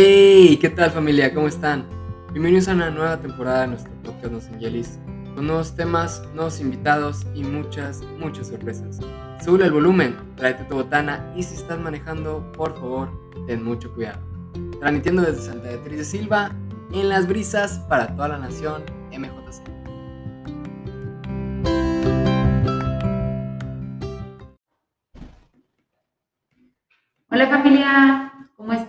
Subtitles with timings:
[0.00, 0.56] ¡Hey!
[0.60, 1.34] ¿Qué tal familia?
[1.34, 1.84] ¿Cómo están?
[2.30, 4.96] Bienvenidos a una nueva temporada de nuestro podcast Nos Angelis,
[5.34, 9.00] con nuevos temas, nuevos invitados y muchas, muchas sorpresas.
[9.44, 13.10] Sube el volumen, tráete tu botana y si estás manejando, por favor,
[13.48, 14.20] ten mucho cuidado.
[14.78, 16.52] Transmitiendo desde Santa Beatriz de Silva,
[16.92, 19.67] en las brisas para toda la nación, MJC.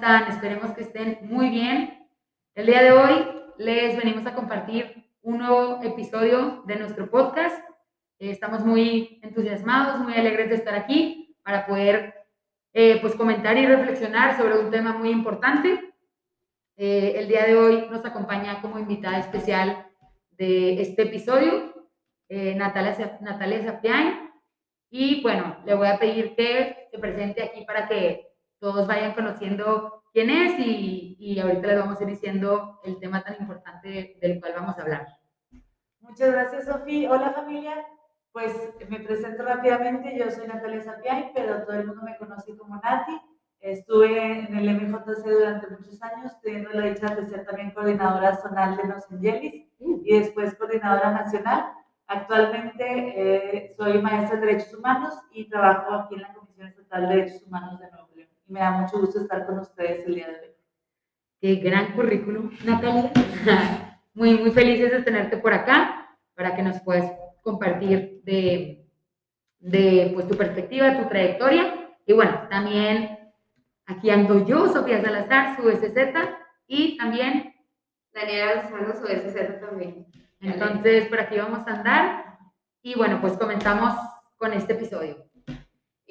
[0.10, 0.32] Están?
[0.32, 2.08] Esperemos que estén muy bien.
[2.56, 3.28] El día de hoy
[3.60, 7.56] les venimos a compartir un nuevo episodio de nuestro podcast.
[8.18, 12.16] Eh, estamos muy entusiasmados, muy alegres de estar aquí para poder
[12.74, 15.94] eh, pues comentar y reflexionar sobre un tema muy importante.
[16.76, 19.86] Eh, el día de hoy nos acompaña como invitada especial
[20.32, 21.88] de este episodio
[22.30, 24.32] Natalia, Natalia Sapiain.
[24.90, 28.29] Y bueno, le voy a pedir que se presente aquí para que
[28.60, 33.24] todos vayan conociendo quién es y, y ahorita les vamos a ir diciendo el tema
[33.24, 35.08] tan importante del cual vamos a hablar.
[36.02, 37.12] Muchas gracias, Sofía.
[37.12, 37.86] Hola, familia.
[38.32, 38.54] Pues
[38.90, 40.18] me presento rápidamente.
[40.18, 43.20] Yo soy Natalia Sapiay, pero todo el mundo me conoce como Nati.
[43.60, 48.78] Estuve en el MJC durante muchos años, teniendo la dicha de ser también coordinadora zonal
[48.78, 51.74] de Los Angelis y después coordinadora nacional.
[52.08, 57.16] Actualmente eh, soy maestra de Derechos Humanos y trabajo aquí en la Comisión Estatal de
[57.16, 58.09] Derechos Humanos de Nuevo.
[58.50, 60.56] Y me da mucho gusto estar con ustedes el día de hoy.
[61.40, 63.12] Qué gran currículum, Natalia.
[64.16, 67.10] Muy, muy felices de tenerte por acá para que nos puedas
[67.42, 68.86] compartir de,
[69.60, 71.96] de pues, tu perspectiva, tu trayectoria.
[72.06, 73.18] Y bueno, también
[73.86, 75.96] aquí ando yo, Sofía Salazar, su SZ,
[76.68, 77.54] y también
[78.12, 80.08] Daniela Lozano, su SZ también.
[80.42, 82.40] Entonces, por aquí vamos a andar.
[82.82, 83.94] Y bueno, pues comenzamos
[84.36, 85.29] con este episodio.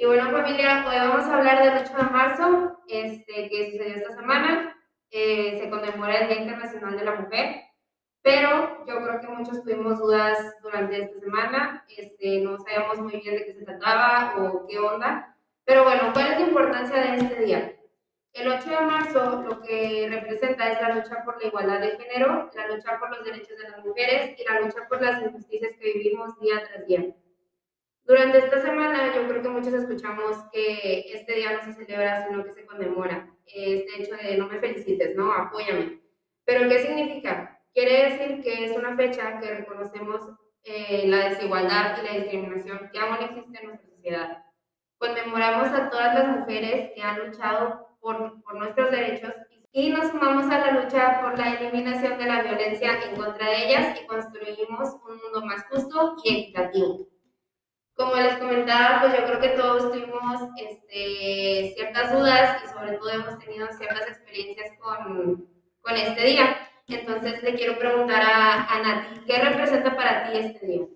[0.00, 4.14] Y bueno, familia, hoy vamos a hablar del 8 de marzo, este, que sucedió esta
[4.14, 4.76] semana.
[5.10, 7.62] Eh, se conmemora el Día Internacional de la Mujer,
[8.22, 13.34] pero yo creo que muchos tuvimos dudas durante esta semana, este, no sabíamos muy bien
[13.34, 15.36] de qué se trataba o qué onda.
[15.64, 17.76] Pero bueno, ¿cuál es la importancia de este día?
[18.34, 22.48] El 8 de marzo lo que representa es la lucha por la igualdad de género,
[22.54, 25.92] la lucha por los derechos de las mujeres y la lucha por las injusticias que
[25.92, 27.04] vivimos día tras día.
[28.08, 32.42] Durante esta semana yo creo que muchos escuchamos que este día no se celebra, sino
[32.42, 33.28] que se conmemora.
[33.44, 35.30] Este hecho de no me felicites, ¿no?
[35.30, 36.00] Apóyame.
[36.46, 37.60] Pero ¿qué significa?
[37.74, 40.22] Quiere decir que es una fecha que reconocemos
[40.64, 44.42] eh, la desigualdad y la discriminación que aún existe en nuestra sociedad.
[44.96, 49.34] Conmemoramos a todas las mujeres que han luchado por, por nuestros derechos
[49.70, 53.66] y nos sumamos a la lucha por la eliminación de la violencia en contra de
[53.66, 57.06] ellas y construimos un mundo más justo y equitativo.
[57.98, 63.10] Como les comentaba, pues yo creo que todos tuvimos este, ciertas dudas y sobre todo
[63.10, 65.48] hemos tenido ciertas experiencias con,
[65.80, 66.56] con este día.
[66.86, 70.86] Entonces le quiero preguntar a, a Nati, ¿qué representa para ti este día?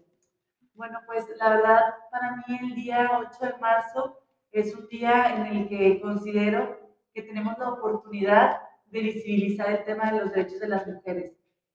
[0.75, 1.81] Bueno, pues la verdad,
[2.13, 4.21] para mí el día 8 de marzo
[4.53, 6.79] es un día en el que considero
[7.13, 11.33] que tenemos la oportunidad de visibilizar el tema de los derechos de las mujeres.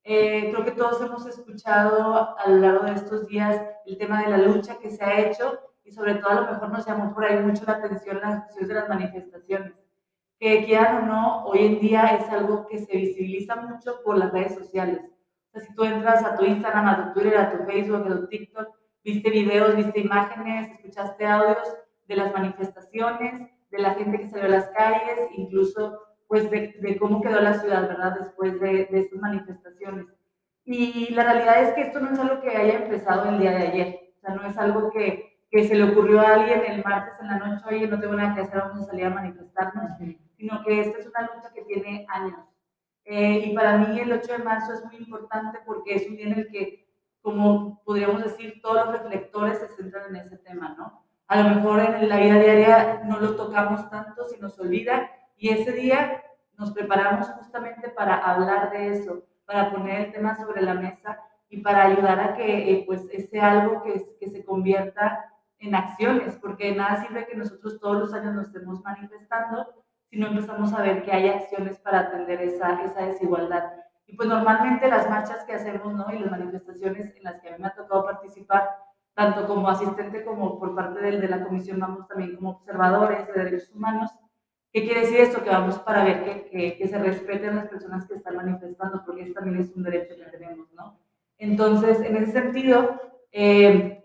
[0.09, 4.29] Eh, creo que todos hemos escuchado a lo largo de estos días el tema de
[4.29, 7.25] la lucha que se ha hecho y sobre todo a lo mejor nos llamó por
[7.25, 9.73] ahí mucho la atención las cuestiones de las manifestaciones.
[10.39, 14.31] Que quieran o no, hoy en día es algo que se visibiliza mucho por las
[14.31, 15.01] redes sociales.
[15.03, 18.15] O sea, si tú entras a tu Instagram, a tu Twitter, a tu Facebook, a
[18.15, 18.67] tu TikTok,
[19.03, 21.67] viste videos, viste imágenes, escuchaste audios
[22.07, 26.97] de las manifestaciones, de la gente que salió a las calles, incluso pues de, de
[26.97, 28.17] cómo quedó la ciudad, ¿verdad?
[28.19, 30.05] Después de, de estas manifestaciones.
[30.65, 33.67] Y la realidad es que esto no es algo que haya empezado el día de
[33.67, 37.13] ayer, o sea, no es algo que, que se le ocurrió a alguien el martes
[37.21, 39.91] en la noche, oye, no tengo nada que hacer, vamos a salir a manifestarnos,
[40.35, 42.39] sino que esta es una lucha que tiene años.
[43.05, 46.27] Eh, y para mí el 8 de marzo es muy importante porque es un día
[46.27, 46.85] en el que,
[47.21, 51.01] como podríamos decir, todos los reflectores se centran en ese tema, ¿no?
[51.27, 55.49] A lo mejor en la vida diaria no lo tocamos tanto, se nos olvida, y
[55.49, 56.23] ese día
[56.57, 61.19] nos preparamos justamente para hablar de eso, para poner el tema sobre la mesa
[61.49, 66.35] y para ayudar a que eh, pues sea algo que, que se convierta en acciones,
[66.35, 69.67] porque nada sirve que nosotros todos los años nos estemos manifestando
[70.09, 73.71] si no empezamos a ver que hay acciones para atender esa, esa desigualdad.
[74.05, 76.05] Y pues normalmente las marchas que hacemos, ¿no?
[76.13, 78.69] Y las manifestaciones en las que a mí me ha tocado participar,
[79.13, 83.33] tanto como asistente como por parte de, de la comisión, vamos también como observadores de
[83.33, 84.11] derechos humanos,
[84.71, 85.43] ¿Qué quiere decir esto?
[85.43, 89.23] Que vamos para ver que, que, que, se respeten las personas que están manifestando, porque
[89.23, 90.99] eso también es un derecho que tenemos, ¿no?
[91.37, 92.99] Entonces, en ese sentido,
[93.31, 94.03] eh,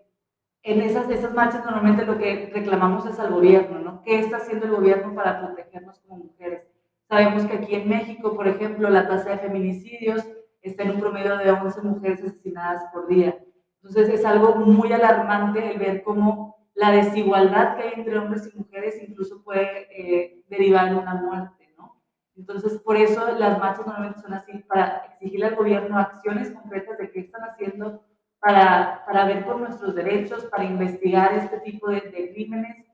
[0.63, 4.03] en esas, esas marchas normalmente lo que reclamamos es al gobierno, ¿no?
[4.03, 6.63] ¿Qué está haciendo el gobierno para protegernos como mujeres?
[7.09, 10.25] Sabemos que aquí en México, por ejemplo, la tasa de feminicidios
[10.63, 13.37] está en un promedio de 11 mujeres asesinadas por día.
[13.83, 18.57] Entonces es algo muy alarmante el ver cómo la desigualdad que hay entre hombres y
[18.57, 22.03] mujeres incluso puede eh, derivar en una muerte, ¿no?
[22.35, 27.11] Entonces, por eso las marchas normalmente son así, para exigirle al gobierno acciones concretas de
[27.11, 28.05] qué están haciendo
[28.41, 32.87] para, para ver por nuestros derechos, para investigar este tipo de, de, crímenes.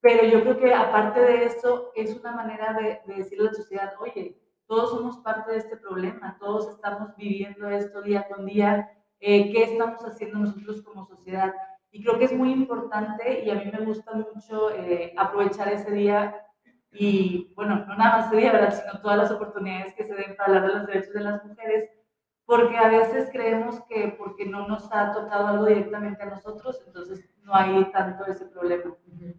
[0.00, 3.54] Pero yo creo que aparte de eso, es una manera de, de decirle a la
[3.54, 8.90] sociedad, oye, todos somos parte de este problema, todos estamos viviendo esto día con día,
[9.20, 11.52] eh, qué estamos haciendo nosotros como sociedad.
[11.92, 15.90] Y creo que es muy importante y a mí me gusta mucho eh, aprovechar ese
[15.90, 16.46] día
[16.92, 18.74] y, bueno, no nada más ese día, ¿verdad?
[18.74, 21.88] Sino todas las oportunidades que se den para hablar de los derechos de las mujeres,
[22.44, 27.24] porque a veces creemos que porque no nos ha tocado algo directamente a nosotros, entonces
[27.42, 28.96] no hay tanto ese problema.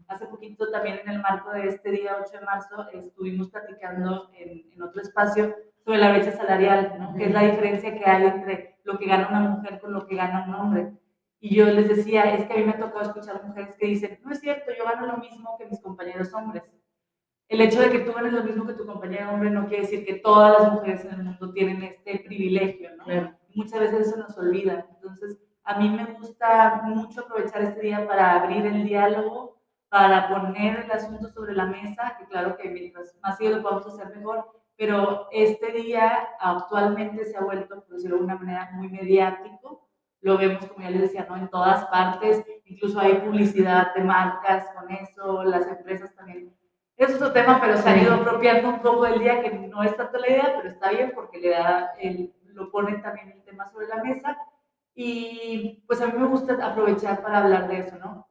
[0.07, 4.71] Hace poquito también en el marco de este día 8 de marzo estuvimos platicando en,
[4.71, 7.15] en otro espacio sobre la brecha salarial, ¿no?
[7.15, 10.15] que es la diferencia que hay entre lo que gana una mujer con lo que
[10.15, 10.92] gana un hombre.
[11.44, 14.20] Y yo les decía, es que a mí me ha tocado escuchar mujeres que dicen,
[14.24, 16.72] no es cierto, yo gano lo mismo que mis compañeros hombres.
[17.48, 20.06] El hecho de que tú ganes lo mismo que tu compañero hombre no quiere decir
[20.06, 23.06] que todas las mujeres en el mundo tienen este privilegio, ¿no?
[23.56, 24.86] Muchas veces eso nos olvida.
[24.92, 29.60] Entonces, a mí me gusta mucho aprovechar este día para abrir el diálogo,
[29.90, 33.88] para poner el asunto sobre la mesa, que claro que mientras más seguido lo podamos
[33.88, 34.46] hacer mejor,
[34.78, 39.88] pero este día actualmente se ha vuelto, por decirlo de una manera, muy mediático
[40.22, 41.36] lo vemos, como ya les decía, ¿no?
[41.36, 46.56] en todas partes, incluso hay publicidad de marcas con eso, las empresas también.
[46.96, 49.98] Es otro tema, pero se han ido apropiando un poco del día, que no es
[49.98, 53.66] tanto la idea, pero está bien porque le da el, lo ponen también el tema
[53.66, 54.38] sobre la mesa.
[54.94, 58.28] Y pues a mí me gusta aprovechar para hablar de eso, ¿no?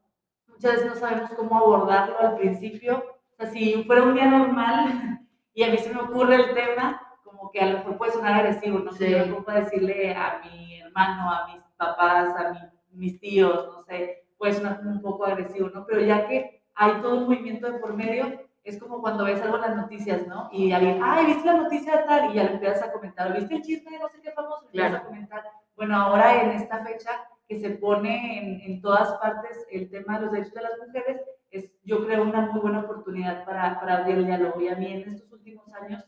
[0.47, 3.03] Muchas veces no sabemos cómo abordarlo al principio.
[3.33, 5.21] O sea, si fuera un día normal
[5.55, 8.35] y a mí se me ocurre el tema, como que a lo mejor puede sonar
[8.35, 13.71] agresivo, no sé, yo puedo decirle a mi hermano, a mis papás, a mis tíos,
[13.73, 15.87] no sé, puede sonar un poco agresivo, ¿no?
[15.87, 19.57] Pero ya que hay todo un movimiento de por medio, es como cuando ves algo
[19.57, 20.51] en las noticias, ¿no?
[20.53, 22.31] Y alguien, ay, ¿viste la noticia de tal?
[22.31, 24.65] Y ya le empiezas a comentar, ¿viste el chisme de no sé qué famoso?
[24.65, 25.43] Y empiezas a comentar.
[25.75, 27.11] Bueno, ahora en esta fecha
[27.49, 31.21] que se pone en, en, todas partes el tema de los derechos de las mujeres,
[31.51, 34.61] es, yo creo, una muy buena oportunidad para, para abrir el diálogo.
[34.61, 36.05] Y a mí en estos últimos años,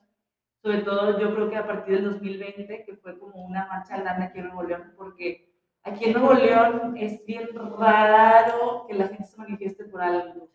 [0.62, 4.26] sobre todo yo creo que a partir del 2020, que fue como una marcha grande
[4.26, 5.51] aquí en Nuevo León, porque
[5.84, 7.49] Aquí en Nuevo León es bien
[7.79, 10.49] raro que la gente se manifieste por algo.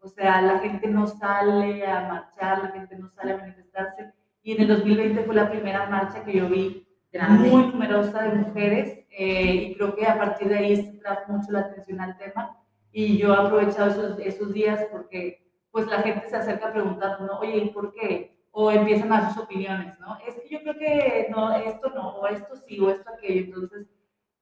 [0.00, 4.12] O sea, la gente no sale a marchar, la gente no sale a manifestarse.
[4.42, 6.86] Y en el 2020 fue la primera marcha que yo vi
[7.28, 11.50] muy numerosa de mujeres eh, y creo que a partir de ahí se trajo mucho
[11.50, 12.56] la atención al tema
[12.92, 17.40] y yo he aprovechado esos, esos días porque pues la gente se acerca preguntando, ¿no?
[17.40, 18.38] Oye, ¿y por qué?
[18.50, 20.18] O empiezan a dar sus opiniones, ¿no?
[20.26, 23.44] Es que yo creo que no, esto no, o esto sí, o esto aquello.
[23.44, 23.88] Entonces,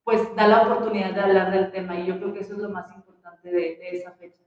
[0.07, 2.69] pues da la oportunidad de hablar del tema y yo creo que eso es lo
[2.69, 4.41] más importante de, de esa fecha.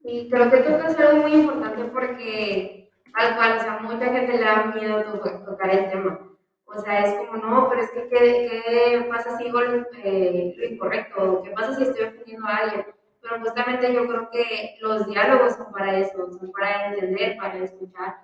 [0.00, 4.44] Y creo que tocas algo muy importante porque al cual, o sea, mucha gente le
[4.44, 5.02] da miedo
[5.46, 6.20] tocar el tema.
[6.66, 9.58] O sea, es como, no, pero es que, ¿qué, qué pasa si digo
[10.04, 11.42] eh, lo incorrecto?
[11.44, 12.86] ¿Qué pasa si estoy ofendiendo a alguien?
[13.22, 18.16] Pero justamente yo creo que los diálogos son para eso, son para entender, para escuchar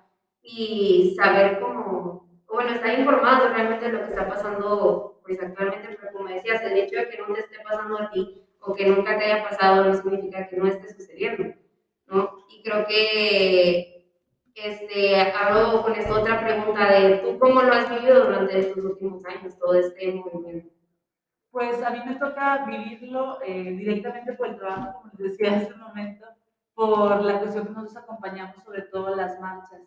[0.43, 6.13] y saber cómo, bueno, estar informados realmente de lo que está pasando pues actualmente, pero
[6.13, 9.17] como decías, el hecho de que no te esté pasando a ti o que nunca
[9.17, 11.55] te haya pasado no significa que no esté sucediendo,
[12.07, 12.45] ¿no?
[12.49, 13.95] Y creo que
[14.55, 19.23] este, hago con esta otra pregunta de tú cómo lo has vivido durante estos últimos
[19.25, 20.73] años, todo este movimiento.
[21.51, 25.73] Pues a mí me toca vivirlo eh, directamente por el trabajo, como les decía hace
[25.73, 26.25] un momento,
[26.73, 29.81] por la cuestión que nosotros acompañamos, sobre todo las marchas.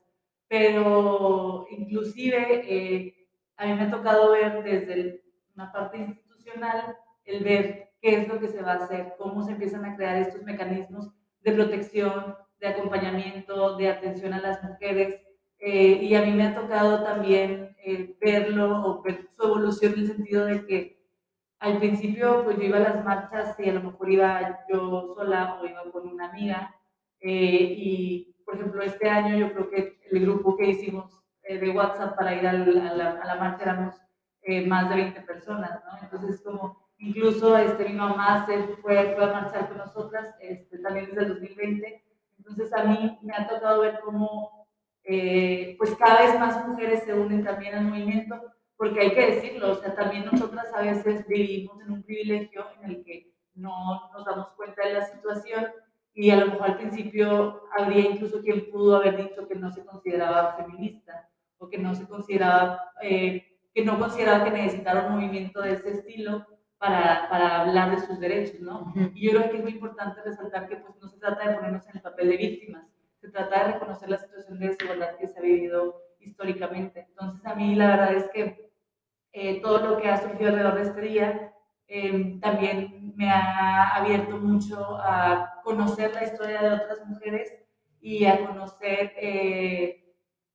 [0.49, 5.23] Pero inclusive eh, a mí me ha tocado ver desde el
[5.59, 9.53] una parte institucional, el ver qué es lo que se va a hacer, cómo se
[9.53, 11.11] empiezan a crear estos mecanismos
[11.41, 15.21] de protección, de acompañamiento, de atención a las mujeres.
[15.59, 19.99] Eh, y a mí me ha tocado también eh, verlo o ver su evolución en
[19.99, 20.99] el sentido de que
[21.59, 25.59] al principio pues yo iba a las marchas y a lo mejor iba yo sola
[25.61, 26.73] o iba con una amiga.
[27.21, 32.15] Eh, y por ejemplo este año yo creo que el grupo que hicimos de WhatsApp
[32.15, 33.95] para ir a la, a la marcha éramos
[34.49, 35.99] eh, más de 20 personas, ¿no?
[36.01, 41.07] Entonces, como incluso este, mi mamá se fue, fue a marchar con nosotras este, también
[41.07, 42.05] desde el 2020.
[42.39, 44.67] Entonces, a mí me ha tocado ver cómo,
[45.05, 48.41] eh, pues, cada vez más mujeres se unen también al movimiento,
[48.79, 52.91] porque hay que decirlo, o sea, también nosotras a veces vivimos en un privilegio en
[52.91, 55.67] el que no nos damos cuenta de la situación
[56.15, 59.85] y a lo mejor al principio habría incluso quien pudo haber dicho que no se
[59.85, 61.29] consideraba feminista
[61.59, 65.93] o que no se consideraba, eh, que no consideraba que necesitara un movimiento de ese
[65.93, 66.45] estilo
[66.79, 68.93] para, para, hablar de sus derechos, ¿no?
[69.15, 71.87] Y yo creo que es muy importante resaltar que pues no se trata de ponernos
[71.87, 72.89] en el papel de víctimas,
[73.21, 77.07] se trata de reconocer la situación de desigualdad que se ha vivido históricamente.
[77.09, 78.69] Entonces a mí la verdad es que
[79.33, 81.53] eh, todo lo que ha surgido alrededor de este día
[81.87, 87.55] eh, también me ha abierto mucho a conocer la historia de otras mujeres
[88.01, 90.08] y a conocer eh,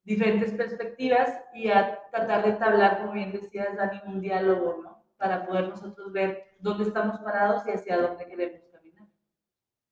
[0.03, 5.03] diferentes perspectivas y a tratar de entablar, como bien decías, Dani, un diálogo, ¿no?
[5.17, 9.07] Para poder nosotros ver dónde estamos parados y hacia dónde queremos caminar.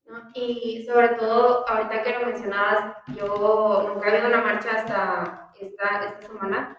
[0.06, 0.32] ¿No?
[0.34, 6.06] Y sobre todo, ahorita que lo mencionabas, yo nunca he habido una marcha hasta esta,
[6.06, 6.78] esta semana,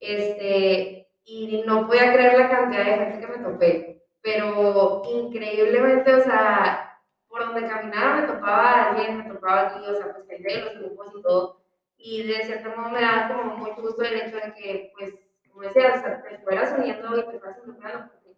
[0.00, 6.22] este, y no podía creer la cantidad de gente que me topé pero increíblemente, o
[6.22, 10.48] sea, por donde caminaba me topaba a alguien, me topaba aquí, o sea, pues gente
[10.48, 11.61] de los grupos y todo,
[12.02, 15.14] y de cierto modo me da como muy gusto el hecho de que, pues,
[15.48, 18.36] como decía, o sea, te fueras uniendo y te fueras involucrando, porque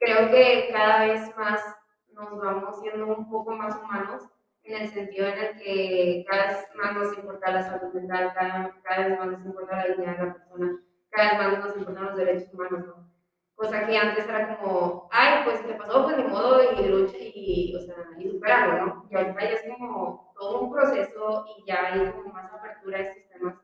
[0.00, 1.60] creo que cada vez más
[2.12, 4.22] nos vamos siendo un poco más humanos
[4.64, 8.74] en el sentido en el que cada vez más nos importa la salud mental, cada,
[8.82, 10.80] cada vez más nos importa la dignidad de la persona,
[11.10, 13.10] cada vez más nos importan los derechos humanos, ¿no?
[13.54, 17.76] Cosa que antes era como, ay, pues te pasó, pues de modo y lucha y,
[17.76, 19.06] o sea, y superarlo, ¿no?
[19.10, 23.02] Y ahorita ya es como todo un proceso y ya hay como más apertura a
[23.02, 23.54] estos temas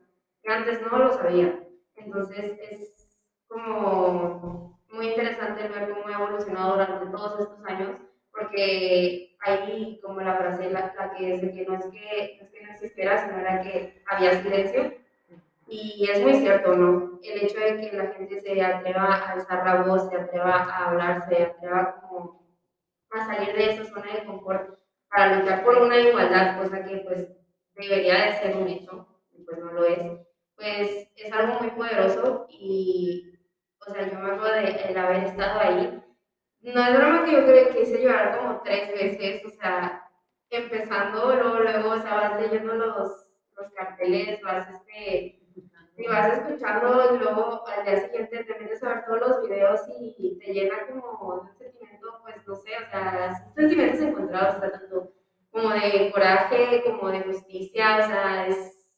[0.41, 1.63] que antes no lo sabía.
[1.95, 3.09] Entonces es
[3.47, 7.97] como muy interesante ver cómo ha evolucionado durante todos estos años,
[8.31, 12.51] porque hay como la frase la, la que dice que no es que, no es
[12.51, 14.93] que no existiera, sino era que había silencio
[15.67, 17.19] y es muy cierto, ¿no?
[17.23, 20.89] El hecho de que la gente se atreva a alzar la voz, se atreva a
[20.89, 22.45] hablar, se atreva como
[23.11, 24.80] a salir de esa zona de confort
[25.11, 27.27] para luchar por una igualdad, cosa que pues
[27.75, 29.99] debería de ser un hecho, y pues no lo es,
[30.55, 33.37] pues es algo muy poderoso y,
[33.85, 36.01] o sea, yo me acuerdo de el haber estado ahí.
[36.61, 40.07] No es broma que yo creo que quise llorar como tres veces, o sea,
[40.49, 45.40] empezando, luego, luego, o sea, vas leyendo los, los carteles, vas este
[46.01, 49.81] y vas escuchando y luego al día siguiente te metes a ver todos los videos
[49.99, 54.71] y te llena como un sentimiento, pues no sé, o sea, sentimientos encontrados, o sea,
[54.71, 55.13] tanto
[55.51, 58.91] como de coraje, como de justicia, o sea, es,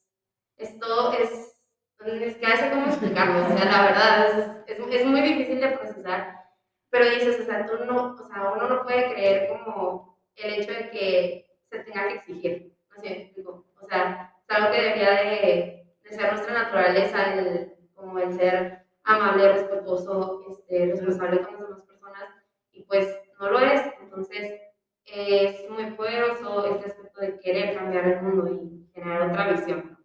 [0.58, 1.62] es todo, es,
[2.06, 6.46] es que hace cómo explicarlo, o sea, la verdad, es, es, muy difícil de procesar,
[6.90, 10.72] pero dices, o sea, tú no, o sea, uno no puede creer como el hecho
[10.72, 15.12] de que se tenga que exigir, no sé, digo, o sea, es algo que debería
[15.12, 21.62] de de ser nuestra naturaleza, el, como el ser amable, respetuoso, este, responsable con las
[21.62, 22.24] demás personas,
[22.72, 23.08] y pues
[23.40, 23.82] no lo es.
[24.02, 24.62] Entonces,
[25.06, 29.98] es muy poderoso este aspecto de querer cambiar el mundo y generar otra visión.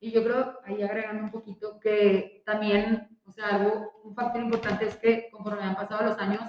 [0.00, 4.86] Y yo creo, ahí agregando un poquito, que también, o sea, algo, un factor importante
[4.86, 6.42] es que conforme han pasado los años,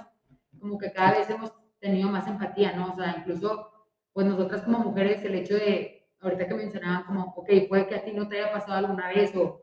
[0.58, 2.92] como que cada vez hemos tenido más empatía, ¿no?
[2.92, 3.70] O sea, incluso,
[4.12, 8.04] pues nosotras como mujeres, el hecho de ahorita que mencionaban como, ok, puede que a
[8.04, 9.62] ti no te haya pasado alguna vez o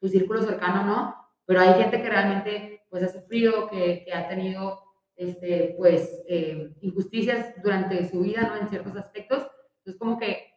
[0.00, 4.28] tu círculo cercano no, pero hay gente que realmente pues ha sufrido, que, que ha
[4.28, 4.82] tenido
[5.16, 8.56] este, pues eh, injusticias durante su vida, ¿no?
[8.56, 9.46] En ciertos aspectos.
[9.78, 10.54] Entonces como que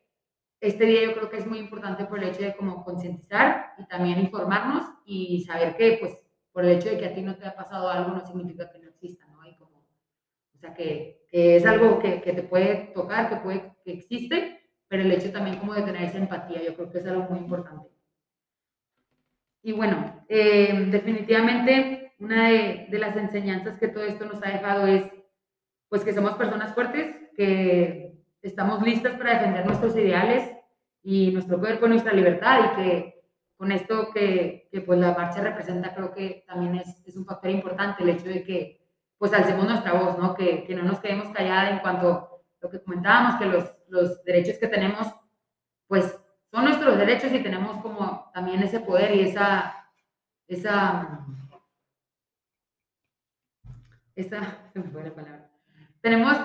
[0.59, 3.85] este día yo creo que es muy importante por el hecho de como concientizar y
[3.87, 6.17] también informarnos y saber que pues
[6.51, 8.79] por el hecho de que a ti no te ha pasado algo no significa que
[8.79, 9.45] no exista, ¿no?
[9.47, 13.73] Y como, o sea, que, que es algo que, que, te puede tocar, que, puede,
[13.85, 14.58] que existe
[14.89, 17.39] pero el hecho también como de tener esa empatía, yo creo que es algo muy
[17.39, 17.87] importante.
[19.61, 25.03] Y bueno, eh, definitivamente una de, las enseñanzas que todo esto nos ha dejado es
[25.87, 30.51] pues que somos personas fuertes, que estamos listas para defender nuestros ideales
[31.03, 33.23] y nuestro cuerpo, nuestra libertad y que
[33.57, 37.51] con esto que, que pues la marcha representa creo que también es, es, un factor
[37.51, 38.81] importante el hecho de que
[39.17, 40.33] pues alcemos nuestra voz, ¿no?
[40.33, 42.28] Que, que no nos quedemos calladas en cuanto
[42.61, 45.07] lo que comentábamos, que los los derechos que tenemos,
[45.87, 46.17] pues
[46.51, 49.91] son nuestros derechos y tenemos como también ese poder y esa,
[50.47, 51.25] esa,
[54.15, 55.49] esa, se me fue la palabra.
[56.01, 56.37] Tenemos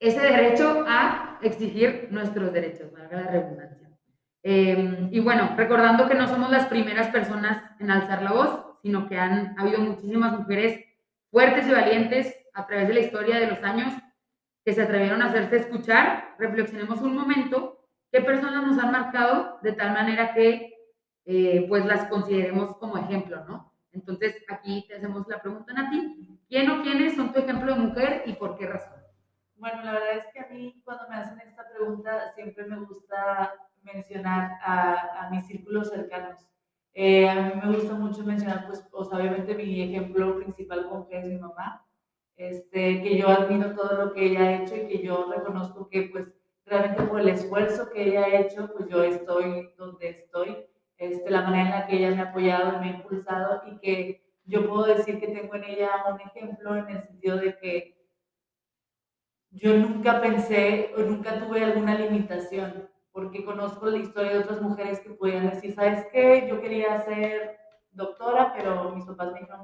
[0.00, 3.88] ese derecho a exigir nuestros derechos, valga la redundancia.
[4.42, 9.08] Eh, y bueno, recordando que no somos las primeras personas en alzar la voz, sino
[9.08, 10.84] que han habido muchísimas mujeres
[11.30, 13.94] fuertes y valientes a través de la historia de los años
[14.64, 19.72] que se atrevieron a hacerse escuchar, reflexionemos un momento qué personas nos han marcado de
[19.72, 20.72] tal manera que
[21.26, 23.72] eh, pues las consideremos como ejemplo, ¿no?
[23.92, 28.22] Entonces aquí te hacemos la pregunta, Nati, ¿quién o quiénes son tu ejemplo de mujer
[28.26, 29.00] y por qué razón?
[29.56, 33.54] Bueno, la verdad es que a mí cuando me hacen esta pregunta siempre me gusta
[33.82, 36.46] mencionar a, a mis círculos cercanos.
[36.92, 41.18] Eh, a mí me gusta mucho mencionar, pues, pues obviamente mi ejemplo principal con que
[41.18, 41.84] es mi mamá,
[42.36, 46.02] este, que yo admiro todo lo que ella ha hecho y que yo reconozco que,
[46.12, 46.32] pues,
[46.66, 50.56] realmente por el esfuerzo que ella ha hecho, pues yo estoy donde estoy,
[50.96, 53.78] este, la manera en la que ella me ha apoyado y me ha impulsado y
[53.78, 57.94] que yo puedo decir que tengo en ella un ejemplo en el sentido de que
[59.50, 65.00] yo nunca pensé o nunca tuve alguna limitación, porque conozco la historia de otras mujeres
[65.00, 66.46] que podían decir, ¿sabes qué?
[66.48, 67.63] Yo quería ser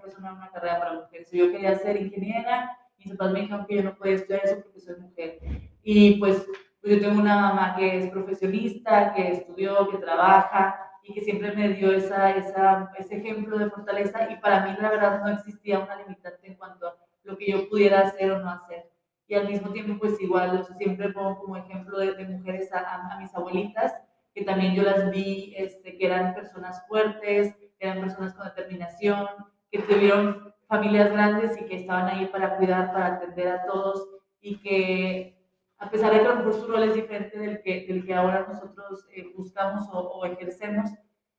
[0.07, 1.30] era una carrera para mujeres.
[1.30, 4.80] Yo quería ser ingeniera, mis papás me dijeron que yo no podía estudiar eso porque
[4.80, 5.38] soy mujer.
[5.83, 6.47] Y pues,
[6.80, 11.52] pues yo tengo una mamá que es profesionista, que estudió, que trabaja, y que siempre
[11.52, 15.78] me dio esa, esa, ese ejemplo de fortaleza y para mí la verdad no existía
[15.78, 18.90] una limitante en cuanto a lo que yo pudiera hacer o no hacer.
[19.26, 23.19] Y al mismo tiempo, pues igual, siempre pongo como ejemplo de, de mujeres a, a,
[23.19, 23.92] mis abuelitas,
[24.35, 29.28] que también yo las vi, este, que eran personas fuertes, que eran personas con determinación,
[29.71, 34.09] que tuvieron familias grandes y que estaban ahí para cuidar, para atender a todos
[34.41, 35.37] y que
[35.79, 39.33] a pesar de que su rol es diferente del que, del que ahora nosotros eh,
[39.35, 40.91] buscamos o, o, ejercemos,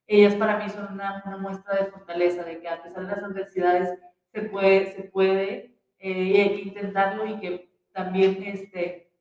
[0.07, 3.23] ellas para mí son una, una, muestra de fortaleza, de que a pesar de las
[3.23, 3.99] adversidades
[4.33, 9.11] se puede, se puede eh, y hay que intentarlo y que también este,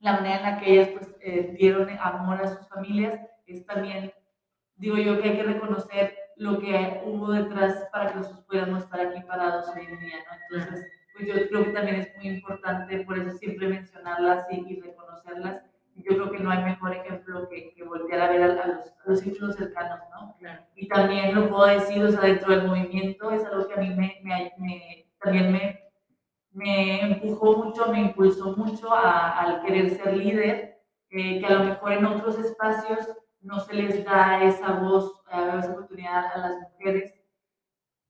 [0.00, 4.12] la manera en la que ellas pues, eh, dieron amor a sus familias es también,
[4.76, 9.00] digo yo, que hay que reconocer lo que hubo detrás para que nosotros pudiéramos estar
[9.00, 10.16] aquí parados hoy en día,
[10.50, 10.56] ¿no?
[10.58, 14.80] Entonces, pues yo creo que también es muy importante, por eso siempre mencionarlas y, y
[14.80, 15.62] reconocerlas.
[15.96, 18.86] Yo creo que no hay mejor ejemplo que, que voltear a ver a, a los,
[18.86, 20.36] a los círculos cercanos, ¿no?
[20.40, 20.62] Claro.
[20.74, 23.90] Y también lo puedo decir, o sea, dentro del movimiento es algo que a mí
[23.90, 25.84] me, me, me también me,
[26.50, 31.92] me empujó mucho, me impulsó mucho al querer ser líder, eh, que a lo mejor
[31.92, 33.08] en otros espacios
[33.44, 37.14] no se les da esa voz, esa oportunidad a las mujeres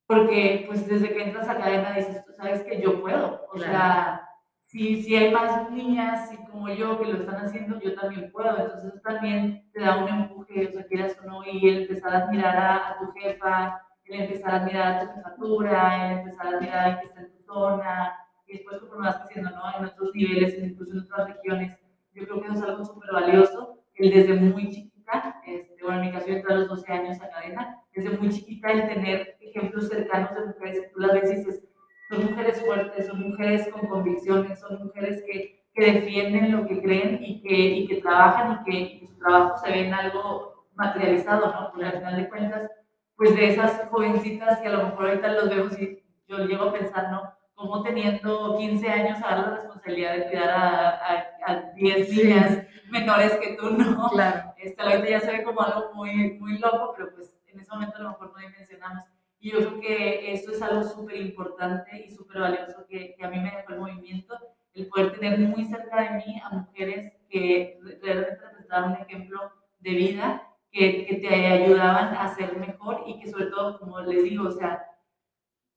[0.06, 3.72] porque pues desde que entras a cadena dices, tú sabes que yo puedo, o claro.
[3.72, 4.28] sea,
[4.60, 8.50] si, si hay más niñas y como yo que lo están haciendo, yo también puedo,
[8.50, 12.14] entonces eso también te da un empuje, o sea, quieras o no, y el empezar
[12.14, 16.46] a admirar a, a tu jefa, el empezar a admirar a tu jefatura, el empezar
[16.46, 18.12] a admirar a que está en tu zona,
[18.46, 19.78] y después como vas haciendo, ¿no?
[19.78, 21.78] En otros niveles, incluso en otras regiones,
[22.12, 26.06] yo creo que eso es algo súper valioso, el desde muy chiquita, este, bueno, en
[26.06, 29.36] mi caso yo entré a los 12 años a cadena, desde muy chiquita el tener
[29.40, 31.64] ejemplos cercanos de mujeres que tú las ves y dices,
[32.10, 37.18] son mujeres fuertes, son mujeres con convicciones, son mujeres que, que defienden lo que creen
[37.22, 40.66] y que, y que trabajan y que, y que, su trabajo se ve en algo
[40.74, 41.70] materializado, ¿no?
[41.70, 42.70] Porque al final de cuentas,
[43.16, 46.72] pues de esas jovencitas que a lo mejor ahorita los vemos y yo llego a
[46.72, 47.32] pensar, ¿no?
[47.54, 52.16] Como teniendo 15 años a la responsabilidad de cuidar a, a, a 10 sí.
[52.16, 52.63] niñas
[52.94, 54.08] menores que tú, ¿no?
[54.10, 54.54] Claro.
[54.56, 57.96] Este, ahorita ya se ve como algo muy, muy loco, pero pues en ese momento
[57.96, 59.04] a lo mejor no dimensionamos.
[59.40, 63.28] Y yo creo que esto es algo súper importante y súper valioso que, que, a
[63.28, 64.38] mí me dejó el movimiento,
[64.72, 69.90] el poder tener muy cerca de mí a mujeres que realmente representaban un ejemplo de
[69.90, 74.48] vida, que, que, te ayudaban a ser mejor y que sobre todo, como les digo,
[74.48, 74.82] o sea,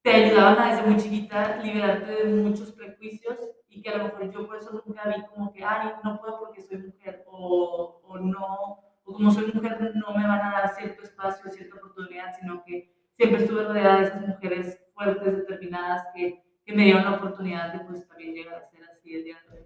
[0.02, 3.38] te ayudaban a desde muy chiquita liberarte de muchos prejuicios
[3.78, 6.40] y que a lo mejor yo por eso nunca vi como que, ay, no puedo
[6.40, 10.70] porque soy mujer o, o no, o como soy mujer no me van a dar
[10.76, 16.44] cierto espacio, cierta oportunidad, sino que siempre estuve rodeada de esas mujeres fuertes, determinadas, que,
[16.66, 19.60] que me dieron la oportunidad de pues también llegar a ser así el día de
[19.60, 19.66] hoy.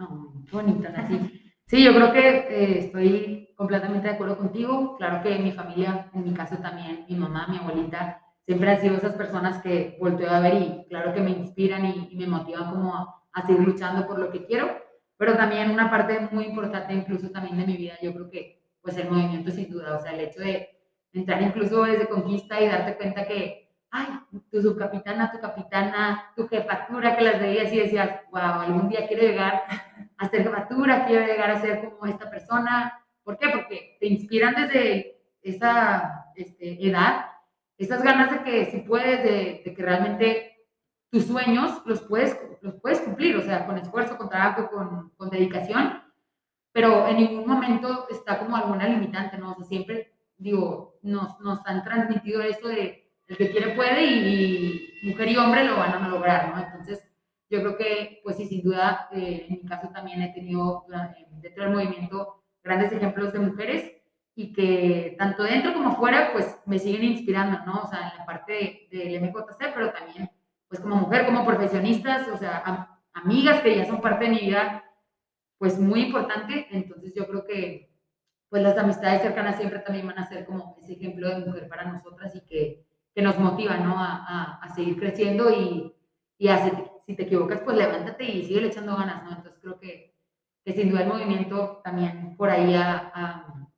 [0.00, 1.40] Oh, bonita, así.
[1.66, 4.96] Sí, yo creo que eh, estoy completamente de acuerdo contigo.
[4.96, 8.96] Claro que mi familia, en mi caso también, mi mamá, mi abuelita, siempre han sido
[8.96, 12.70] esas personas que volteo a ver y claro que me inspiran y, y me motivan
[12.70, 14.82] como a, a, seguir luchando por lo que quiero.
[15.16, 18.96] Pero también una parte muy importante incluso también de mi vida, yo creo que pues
[18.96, 20.68] el movimiento sin duda, o sea, el hecho de
[21.12, 24.06] entrar incluso desde conquista y darte cuenta que, ay,
[24.50, 29.22] tu subcapitana, tu capitana, tu jefatura, que las veías y decías, wow, algún día quiero
[29.22, 29.62] llegar
[30.18, 33.00] a ser jefatura, quiero llegar a ser como esta persona.
[33.22, 33.48] ¿Por qué?
[33.48, 37.26] Porque te inspiran desde esa este, edad,
[37.78, 40.53] esas ganas de que si puedes, de, de, que realmente
[41.14, 45.30] tus sueños los puedes, los puedes cumplir, o sea, con esfuerzo, con trabajo, con, con
[45.30, 46.02] dedicación,
[46.72, 49.52] pero en ningún momento está como alguna limitante, ¿no?
[49.52, 54.90] O sea, siempre digo, nos, nos han transmitido eso de el que quiere puede y,
[55.02, 56.60] y, mujer y hombre lo van a lograr, ¿no?
[56.60, 57.08] Entonces,
[57.48, 61.26] yo creo que, pues sí, sin duda, eh, en mi caso también he tenido eh,
[61.40, 63.92] dentro del movimiento grandes ejemplos de mujeres
[64.34, 67.82] y que tanto dentro como fuera, pues me siguen inspirando, ¿no?
[67.84, 70.28] O sea, en la parte del de MJC, pero también,
[70.68, 74.84] pues como mujer, como profesionistas, o sea, amigas que ya son parte de mi vida,
[75.58, 76.66] pues muy importante.
[76.70, 77.90] Entonces, yo creo que
[78.48, 81.90] pues las amistades cercanas siempre también van a ser como ese ejemplo de mujer para
[81.90, 83.98] nosotras y que, que nos motiva, ¿no?
[83.98, 85.92] A, a, a seguir creciendo y,
[86.38, 86.70] y a,
[87.04, 89.30] si te equivocas, pues levántate y sigue echando ganas, ¿no?
[89.30, 90.14] Entonces creo que,
[90.64, 93.68] que sin duda el movimiento también por ahí ha, ha,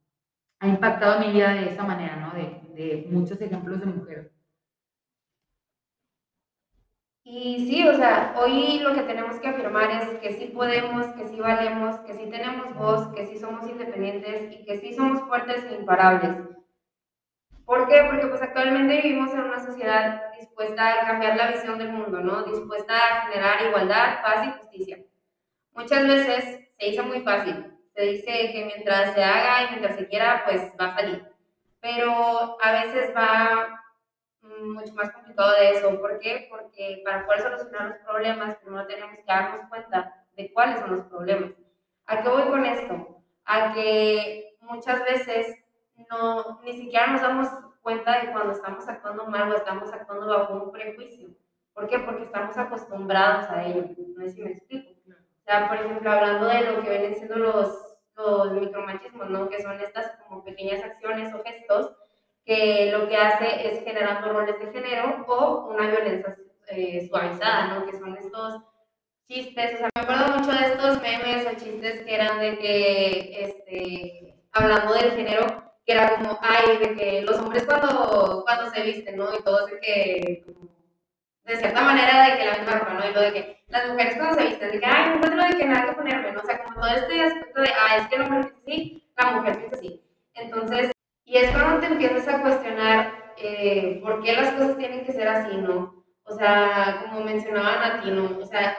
[0.60, 2.32] ha impactado mi vida de esa manera, ¿no?
[2.32, 4.35] De, de muchos ejemplos de mujer.
[7.28, 11.24] Y sí, o sea, hoy lo que tenemos que afirmar es que sí podemos, que
[11.24, 15.64] sí valemos, que sí tenemos voz, que sí somos independientes y que sí somos fuertes
[15.64, 16.36] e imparables.
[17.64, 18.04] ¿Por qué?
[18.08, 22.44] Porque pues actualmente vivimos en una sociedad dispuesta a cambiar la visión del mundo, ¿no?
[22.44, 24.98] Dispuesta a generar igualdad, paz y justicia.
[25.74, 26.44] Muchas veces
[26.78, 30.72] se dice muy fácil, se dice que mientras se haga y mientras se quiera, pues
[30.80, 31.26] va a salir.
[31.80, 33.82] Pero a veces va
[34.62, 36.00] mucho más complicado de eso.
[36.00, 36.46] ¿Por qué?
[36.50, 41.06] Porque para poder solucionar los problemas, primero tenemos que darnos cuenta de cuáles son los
[41.06, 41.52] problemas.
[42.06, 43.22] ¿A qué voy con esto?
[43.44, 45.56] A que muchas veces
[46.10, 47.48] no, ni siquiera nos damos
[47.82, 51.28] cuenta de cuando estamos actuando mal o estamos actuando bajo un prejuicio.
[51.72, 51.98] ¿Por qué?
[51.98, 53.84] Porque estamos acostumbrados a ello.
[54.16, 54.92] No sé si me explico.
[55.08, 59.48] O sea, por ejemplo, hablando de lo que vienen siendo los, los micromachismos, ¿no?
[59.48, 61.92] Que son estas como pequeñas acciones o gestos
[62.46, 66.36] que lo que hace es generando roles de género o una violencia
[66.68, 67.86] eh, suavizada, ¿no?
[67.86, 68.62] Que son estos
[69.26, 73.44] chistes, o sea, me acuerdo mucho de estos memes o chistes que eran de que,
[73.44, 78.82] este, hablando del género, que era como, ay, de que los hombres cuando, cuando se
[78.82, 79.34] visten, ¿no?
[79.34, 80.44] Y todo de que,
[81.44, 83.10] de cierta manera, de que la misma ropa, ¿no?
[83.10, 85.56] Y lo de que las mujeres cuando se visten, de que, ay, no encuentro de
[85.56, 86.40] que nada que ponerme, ¿no?
[86.40, 89.30] O sea, como todo este aspecto de, ah, es que el hombre piensa así, la
[89.32, 90.02] mujer piensa así.
[90.34, 90.95] Entonces,
[91.26, 95.26] y es cuando te empiezas a cuestionar eh, por qué las cosas tienen que ser
[95.26, 96.04] así, ¿no?
[96.22, 98.38] O sea, como mencionaban a ti, ¿no?
[98.40, 98.76] O sea,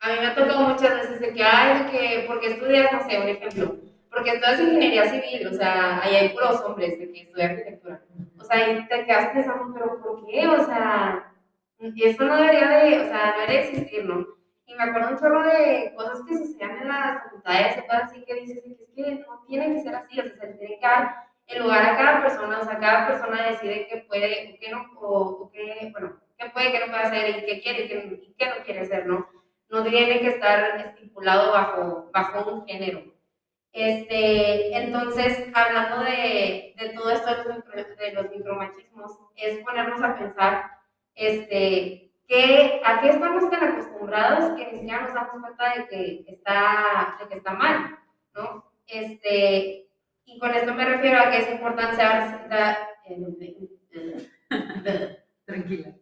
[0.00, 3.08] a mí me ha tocado muchas veces de que, ay, de que, porque estudias, no
[3.08, 3.76] sé, un ejemplo,
[4.10, 8.02] porque estudias ingeniería civil, o sea, ahí hay puros hombres de que estudian arquitectura.
[8.38, 10.48] O sea, y te quedas pensando, pero ¿por qué?
[10.48, 11.32] O sea,
[11.78, 14.26] y eso no debería de, o sea, no debería existir, ¿no?
[14.66, 18.34] Y me acuerdo un chorro de cosas que sucedían en las facultades cosas así que
[18.34, 21.62] dices es que no tiene que ser así, o sea, se tiene que dar el
[21.62, 25.88] lugar a cada persona, o sea, cada persona decide qué puede, qué no, o, qué,
[25.92, 29.06] bueno, qué puede, qué no puede hacer y qué quiere y qué, no quiere hacer,
[29.06, 29.28] ¿no?
[29.68, 33.02] No tiene que estar estipulado bajo, bajo un género.
[33.72, 40.18] Este, entonces, hablando de, de todo esto de los, de los, micromachismos, es ponernos a
[40.18, 40.70] pensar,
[41.14, 46.24] este, que, a qué estamos tan acostumbrados que ni siquiera nos damos cuenta de que
[46.28, 47.98] está, de que está mal,
[48.34, 48.72] ¿no?
[48.86, 49.89] Este,
[50.32, 52.88] y con esto me refiero a que es importante dar,
[55.44, 55.92] Tranquila.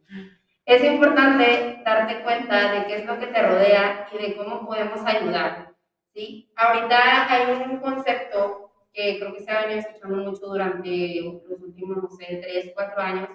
[0.67, 5.01] Es importante darte cuenta de qué es lo que te rodea y de cómo podemos
[5.07, 5.73] ayudar.
[6.12, 6.53] ¿sí?
[6.57, 11.97] Ahorita hay un concepto que creo que se ha venido escuchando mucho durante los últimos,
[12.03, 13.29] no sé, 3, 4 años,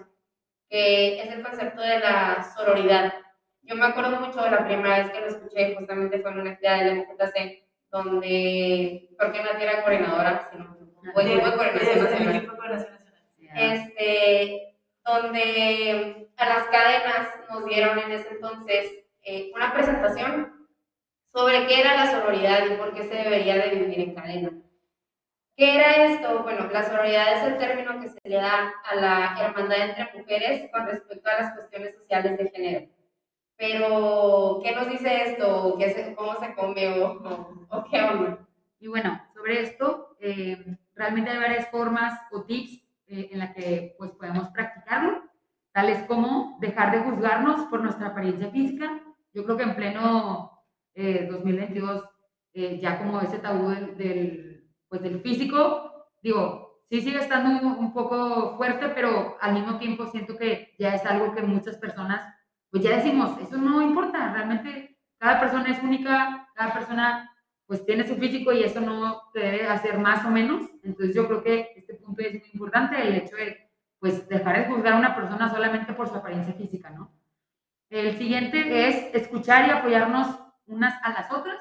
[0.69, 3.13] que es el concepto de la sororidad.
[3.63, 6.51] Yo me acuerdo mucho de la primera vez que lo escuché, justamente fue en una
[6.51, 10.49] actividad de la MJC, donde, porque no era coordinadora,
[11.13, 12.57] buen equipo de coordinación
[13.55, 18.91] Este, donde a las cadenas nos dieron en ese entonces
[19.23, 20.67] eh, una presentación
[21.25, 24.51] sobre qué era la sororidad y por qué se debería de vivir en cadena.
[25.55, 26.41] ¿Qué era esto?
[26.43, 30.69] Bueno, la sororidad es el término que se le da a la hermandad entre mujeres
[30.71, 32.87] con respecto a las cuestiones sociales de género.
[33.55, 35.75] Pero, ¿qué nos dice esto?
[35.77, 38.47] ¿Qué ¿Cómo se come o, o, qué onda?
[38.79, 40.57] Y bueno, sobre esto, eh,
[40.95, 45.23] realmente hay varias formas o tips eh, en las que pues podemos practicarlo,
[45.71, 49.01] tales como dejar de juzgarnos por nuestra apariencia física.
[49.33, 50.51] Yo creo que en pleno
[50.95, 52.03] 2022
[52.55, 57.93] eh, ya como ese tabú del, pues del físico, digo, sí sigue estando un, un,
[57.93, 62.21] poco fuerte, pero al mismo tiempo siento que ya es algo que muchas personas,
[62.69, 67.31] pues ya decimos, eso no importa, realmente cada persona es única, cada persona
[67.73, 70.61] pues tiene su físico y eso no te debe hacer más o menos.
[70.83, 74.71] Entonces yo creo que este punto es muy importante, el hecho de pues dejar de
[74.71, 77.11] juzgar a una persona solamente por su apariencia física, ¿no?
[77.89, 80.27] El siguiente es escuchar y apoyarnos
[80.67, 81.57] unas a las otras.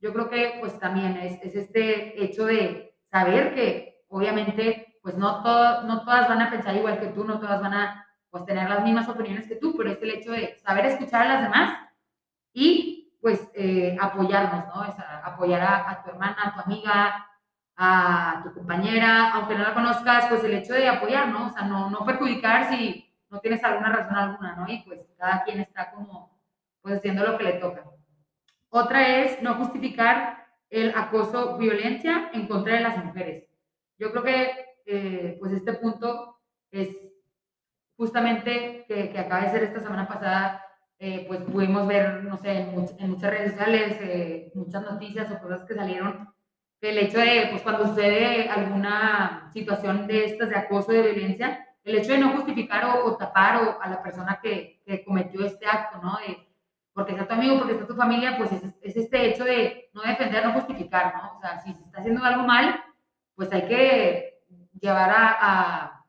[0.00, 5.42] Yo creo que pues también es, es este hecho de saber que obviamente pues no,
[5.42, 8.70] todo, no todas van a pensar igual que tú, no todas van a pues tener
[8.70, 11.76] las mismas opiniones que tú, pero es el hecho de saber escuchar a las demás
[12.52, 14.84] y pues eh, apoyarnos, ¿no?
[14.84, 17.26] Es apoyar a, tu hermana, a tu amiga,
[17.76, 21.46] a tu compañera, aunque no la conozcas, pues el hecho de apoyar, ¿no?
[21.46, 24.66] O sea, no, no perjudicar si no tienes alguna razón alguna, ¿no?
[24.68, 26.40] Y pues cada quien está como,
[26.80, 27.84] pues haciendo lo que le toca.
[28.70, 33.48] Otra es no justificar el acoso, violencia en contra de las mujeres.
[33.98, 36.88] yo creo que eh, pues este punto es
[37.96, 40.64] justamente que, que acaba de ser esta semana pasada,
[41.00, 45.30] eh, pues pudimos ver, no sé, en, much- en muchas redes sociales, eh, muchas noticias
[45.32, 46.32] o cosas que salieron,
[46.82, 51.96] el hecho de, pues cuando sucede alguna situación de estas de acoso, de violencia, el
[51.96, 55.66] hecho de no justificar o, o tapar o a la persona que, que cometió este
[55.66, 56.18] acto, ¿no?
[56.18, 56.48] De,
[56.92, 60.02] porque está tu amigo, porque está tu familia, pues es, es este hecho de no
[60.02, 61.36] defender, no justificar, ¿no?
[61.38, 62.82] O sea, si se está haciendo algo mal,
[63.34, 64.42] pues hay que
[64.80, 66.04] llevar a, a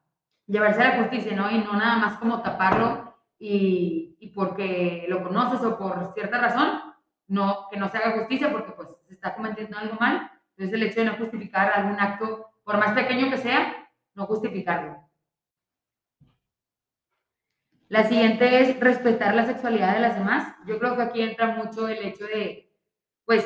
[0.48, 1.50] llevarse a la justicia, ¿no?
[1.52, 3.11] Y no nada más como taparlo
[3.44, 6.80] y, y porque lo conoces o por cierta razón,
[7.28, 10.30] no, que no se haga justicia porque pues se está cometiendo algo mal.
[10.52, 15.10] Entonces el hecho de no justificar algún acto, por más pequeño que sea, no justificarlo.
[17.90, 20.56] La siguiente es respetar la sexualidad de las demás.
[20.68, 22.72] Yo creo que aquí entra mucho el hecho de,
[23.26, 23.44] pues,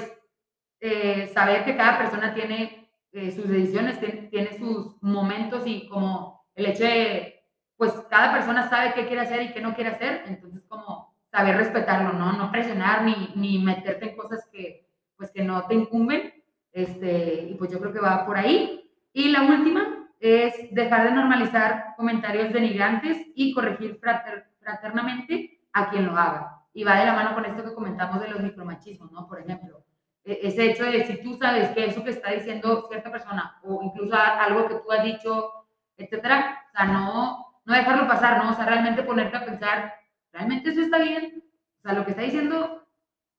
[0.81, 6.45] eh, saber que cada persona tiene eh, sus decisiones, tiene, tiene sus momentos y como
[6.53, 7.34] el hecho de,
[7.77, 11.57] pues, cada persona sabe qué quiere hacer y qué no quiere hacer, entonces como saber
[11.57, 12.31] respetarlo, ¿no?
[12.33, 16.33] No presionar ni, ni meterte en cosas que, pues, que no te incumben,
[16.71, 18.89] este, y pues yo creo que va por ahí.
[19.13, 26.05] Y la última es dejar de normalizar comentarios denigrantes y corregir frater- fraternamente a quien
[26.05, 26.61] lo haga.
[26.73, 29.27] Y va de la mano con esto que comentamos de los micromachismos, ¿no?
[29.27, 29.83] Por ejemplo,
[30.23, 33.81] e- ese hecho de si tú sabes que eso que está diciendo cierta persona o
[33.83, 35.51] incluso algo que tú has dicho,
[35.97, 38.51] etcétera, o sea, no, no dejarlo pasar, ¿no?
[38.51, 39.93] O sea, realmente ponerte a pensar,
[40.31, 41.43] ¿realmente eso está bien?
[41.79, 42.87] O sea, lo que está diciendo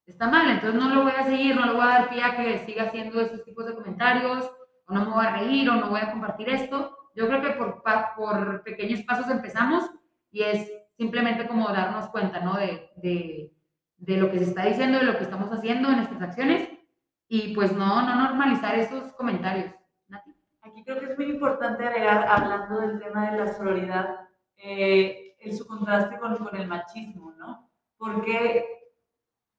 [0.07, 2.37] está mal, entonces no lo voy a seguir, no le voy a dar pie a
[2.37, 4.51] que siga haciendo esos tipos de comentarios,
[4.87, 6.97] o no me voy a reír, o no voy a compartir esto.
[7.15, 7.83] Yo creo que por,
[8.17, 9.91] por pequeños pasos empezamos
[10.31, 12.57] y es simplemente como darnos cuenta, ¿no?
[12.57, 13.53] De, de,
[13.97, 16.69] de lo que se está diciendo, de lo que estamos haciendo en nuestras acciones
[17.29, 19.73] y pues no, no normalizar esos comentarios.
[20.67, 25.65] Aquí creo que es muy importante agregar, hablando del tema de la sororidad, eh, su
[25.65, 27.71] contraste con, con el machismo, ¿no?
[27.97, 28.65] Porque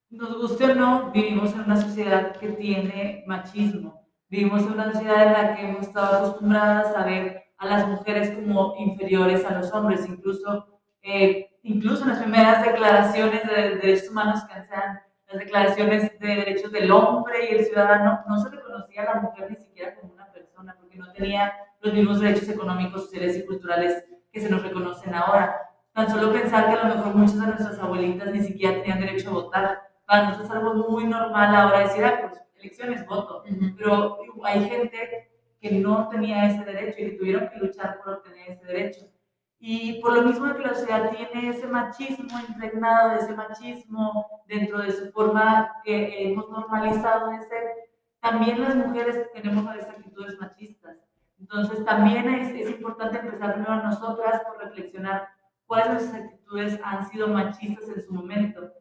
[0.10, 4.06] nos guste o no, vivimos en una sociedad que tiene machismo.
[4.28, 8.32] Vivimos en una sociedad en la que hemos estado acostumbradas a ver a las mujeres
[8.32, 14.44] como inferiores a los hombres, incluso, eh, incluso en las primeras declaraciones de derechos humanos
[14.44, 19.16] que sean las declaraciones de derechos del hombre y el ciudadano, no se reconocía a
[19.16, 20.27] la mujer ni siquiera como una
[20.58, 25.14] persona, porque no tenía los mismos derechos económicos, sociales y culturales que se nos reconocen
[25.14, 25.56] ahora.
[25.94, 29.30] Tan solo pensar que a lo mejor muchas de nuestras abuelitas ni siquiera tenían derecho
[29.30, 29.82] a votar.
[30.06, 33.44] Para nosotros es algo muy normal ahora decir, ah, pues elecciones, voto.
[33.78, 38.52] Pero hay gente que no tenía ese derecho y que tuvieron que luchar por obtener
[38.52, 39.08] ese derecho.
[39.60, 44.92] Y por lo mismo que la sociedad tiene ese machismo impregnado, ese machismo dentro de
[44.92, 47.87] su forma que hemos normalizado de ser,
[48.20, 50.98] también las mujeres tenemos a veces actitudes machistas.
[51.40, 55.30] Entonces también es, es importante empezar primero nosotras por reflexionar
[55.66, 58.72] cuáles de nuestras actitudes han sido machistas en su momento.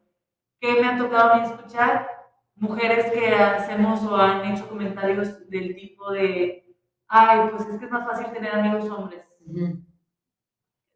[0.59, 2.07] ¿Qué me ha tocado a mí escuchar?
[2.55, 6.65] Mujeres que hacemos o han hecho comentarios del tipo de,
[7.07, 9.23] ay, pues es que es más fácil tener amigos hombres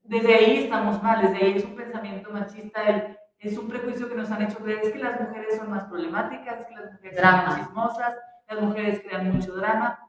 [0.04, 4.16] desde ahí estamos mal, desde ahí es un pensamiento machista, el- es un prejuicio que
[4.16, 7.18] nos han hecho creer, es que las mujeres son más problemáticas, es que las mujeres
[7.18, 7.38] Drama.
[7.38, 8.18] son más chismosas,
[8.54, 10.00] las mujeres crean mucho drama,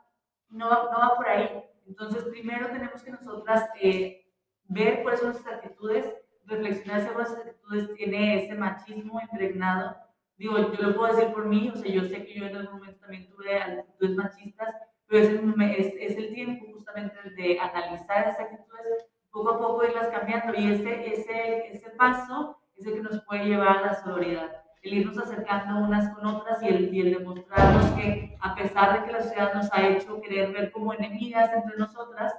[0.48, 1.48] no, no va por ahí.
[1.87, 4.26] Entonces, primero tenemos que nosotras eh,
[4.64, 9.96] ver cuáles son nuestras actitudes, reflexionar si algunas actitudes tiene ese machismo impregnado.
[10.37, 12.78] Digo, yo lo puedo decir por mí, o sea, yo sé que yo en algún
[12.78, 14.74] momento también tuve actitudes machistas,
[15.07, 19.85] pero es el, es, es el tiempo justamente de analizar esas actitudes poco a poco
[19.85, 23.94] irlas cambiando y ese, ese, ese paso es el que nos puede llevar a la
[23.94, 29.01] sororidad, el irnos acercando unas con otras y el, y el demostrarnos que a pesar
[29.01, 32.35] de que la sociedad nos ha hecho querer ver como enemigas entre nosotras,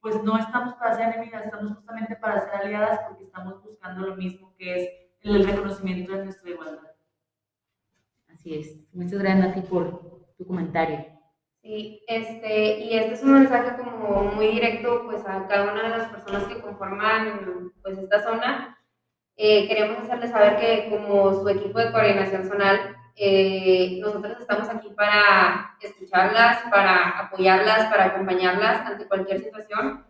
[0.00, 4.16] pues no estamos para ser enemigas, estamos justamente para ser aliadas porque estamos buscando lo
[4.16, 4.90] mismo que es
[5.22, 6.90] el reconocimiento de nuestra igualdad.
[8.28, 8.84] Así es.
[8.92, 11.06] Muchas gracias, Nati, por tu comentario.
[11.62, 15.88] Sí, este, y este es un mensaje como muy directo pues a cada una de
[15.88, 18.73] las personas que conforman pues esta zona.
[19.36, 24.90] Eh, queremos hacerles saber que como su equipo de coordinación zonal, eh, nosotros estamos aquí
[24.90, 30.04] para escucharlas, para apoyarlas, para acompañarlas ante cualquier situación.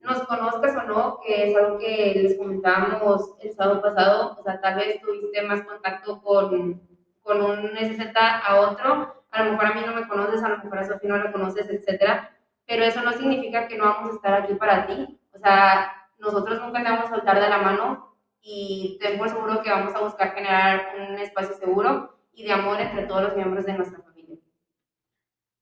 [0.00, 4.60] Nos conozcas o no, que es algo que les comentábamos el sábado pasado, o sea,
[4.60, 6.80] tal vez tuviste más contacto con,
[7.22, 10.58] con un SZ a otro, a lo mejor a mí no me conoces, a lo
[10.58, 14.16] mejor a Sofía no la conoces, etcétera, pero eso no significa que no vamos a
[14.16, 15.18] estar aquí para ti.
[15.32, 18.13] O sea, nosotros nunca te vamos a soltar de la mano
[18.46, 22.78] y ten por seguro que vamos a buscar generar un espacio seguro y de amor
[22.78, 24.36] entre todos los miembros de nuestra familia.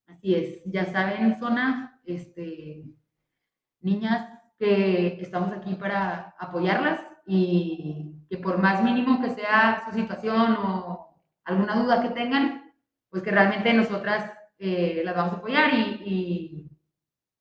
[0.09, 2.85] Así es, ya saben, zona, este,
[3.81, 10.57] niñas que estamos aquí para apoyarlas y que por más mínimo que sea su situación
[10.57, 12.73] o alguna duda que tengan,
[13.11, 16.69] pues que realmente nosotras eh, las vamos a apoyar y,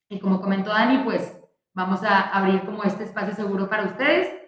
[0.07, 1.41] y, como comentó Dani, pues
[1.73, 4.40] vamos a abrir como este espacio seguro para ustedes.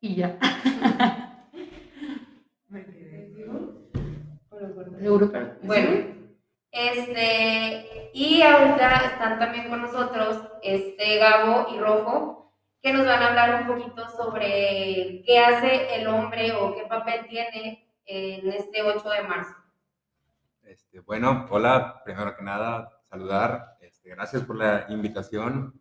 [0.00, 0.38] Y ya.
[4.98, 5.30] Seguro
[5.62, 6.18] Bueno,
[6.72, 13.28] este, y ahorita están también con nosotros este Gabo y Rojo, que nos van a
[13.28, 19.08] hablar un poquito sobre qué hace el hombre o qué papel tiene en este 8
[19.08, 19.54] de marzo.
[20.64, 25.80] Este, bueno, hola, primero que nada, saludar, este, gracias por la invitación.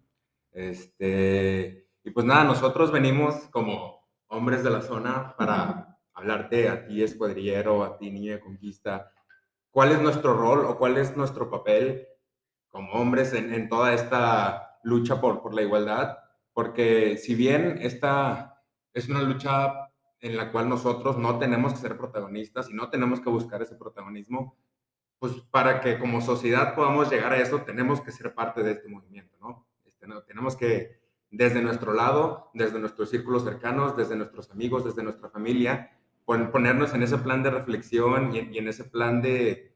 [0.51, 3.96] Este, y pues nada, nosotros venimos como
[4.27, 9.11] hombres de la zona para hablarte a ti, escuadrillero, a ti, niña de conquista,
[9.69, 12.07] cuál es nuestro rol o cuál es nuestro papel
[12.67, 16.17] como hombres en, en toda esta lucha por, por la igualdad,
[16.53, 18.63] porque si bien esta
[18.93, 23.21] es una lucha en la cual nosotros no tenemos que ser protagonistas y no tenemos
[23.21, 24.57] que buscar ese protagonismo,
[25.19, 28.87] pues para que como sociedad podamos llegar a eso, tenemos que ser parte de este
[28.87, 29.67] movimiento, ¿no?
[29.85, 30.23] Este, ¿no?
[30.23, 35.97] Tenemos que, desde nuestro lado, desde nuestros círculos cercanos, desde nuestros amigos, desde nuestra familia,
[36.25, 39.71] ponernos en ese plan de reflexión y, en ese plan de,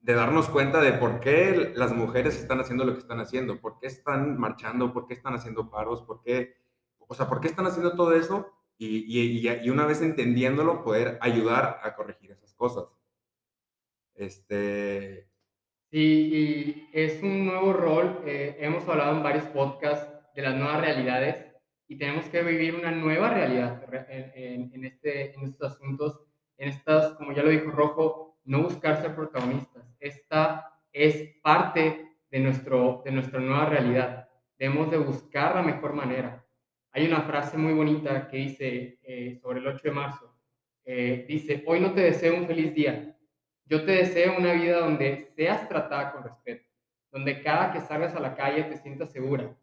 [0.00, 3.78] de darnos cuenta de por qué las mujeres están haciendo lo que están haciendo, por
[3.78, 6.56] qué están marchando, por qué están haciendo paros, por qué,
[6.98, 11.18] o sea, por qué están haciendo todo eso y, y, y, una vez entendiéndolo, poder
[11.20, 12.84] ayudar a corregir esas cosas.
[14.14, 15.28] Este...
[15.90, 18.22] Y es un nuevo rol.
[18.26, 21.46] Eh, hemos hablado en varios podcasts de las nuevas realidades
[21.88, 26.20] y tenemos que vivir una nueva realidad este, en estos asuntos,
[26.58, 29.84] en estas, como ya lo dijo Rojo, no buscar ser protagonistas.
[29.98, 34.28] Esta es parte de, nuestro, de nuestra nueva realidad.
[34.58, 36.44] Debemos de buscar la mejor manera.
[36.92, 40.36] Hay una frase muy bonita que dice eh, sobre el 8 de marzo.
[40.84, 43.16] Eh, dice, hoy no te deseo un feliz día.
[43.64, 46.68] Yo te deseo una vida donde seas tratada con respeto,
[47.10, 49.56] donde cada que salgas a la calle te sientas segura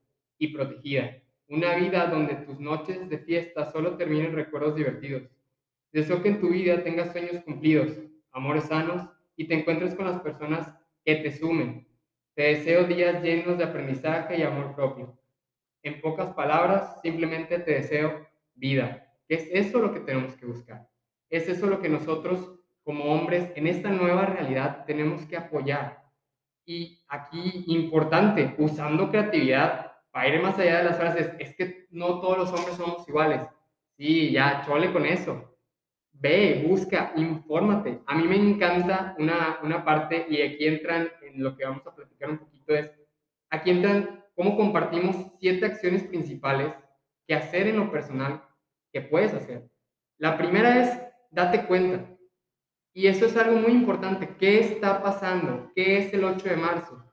[0.44, 5.24] y protegida una vida donde tus noches de fiesta solo terminen recuerdos divertidos.
[5.92, 7.92] Deseo que en tu vida tengas sueños cumplidos,
[8.32, 10.74] amores sanos y te encuentres con las personas
[11.06, 11.88] que te sumen.
[12.34, 15.18] Te deseo días llenos de aprendizaje y amor propio.
[15.84, 18.26] En pocas palabras, simplemente te deseo
[18.56, 19.14] vida.
[19.28, 20.90] Es eso lo que tenemos que buscar.
[21.30, 26.04] Es eso lo que nosotros como hombres en esta nueva realidad tenemos que apoyar.
[26.66, 32.22] Y aquí importante, usando creatividad, para ir más allá de las frases, es que no
[32.22, 33.42] todos los hombres somos iguales.
[33.98, 35.58] Sí, ya, chole con eso.
[36.12, 38.00] Ve, busca, infórmate.
[38.06, 41.96] A mí me encanta una, una parte, y aquí entran en lo que vamos a
[41.96, 42.92] platicar un poquito, es,
[43.50, 46.72] aquí entran cómo compartimos siete acciones principales
[47.28, 48.44] que hacer en lo personal
[48.92, 49.68] que puedes hacer.
[50.20, 52.08] La primera es, date cuenta.
[52.94, 54.36] Y eso es algo muy importante.
[54.38, 55.72] ¿Qué está pasando?
[55.74, 57.04] ¿Qué es el 8 de marzo?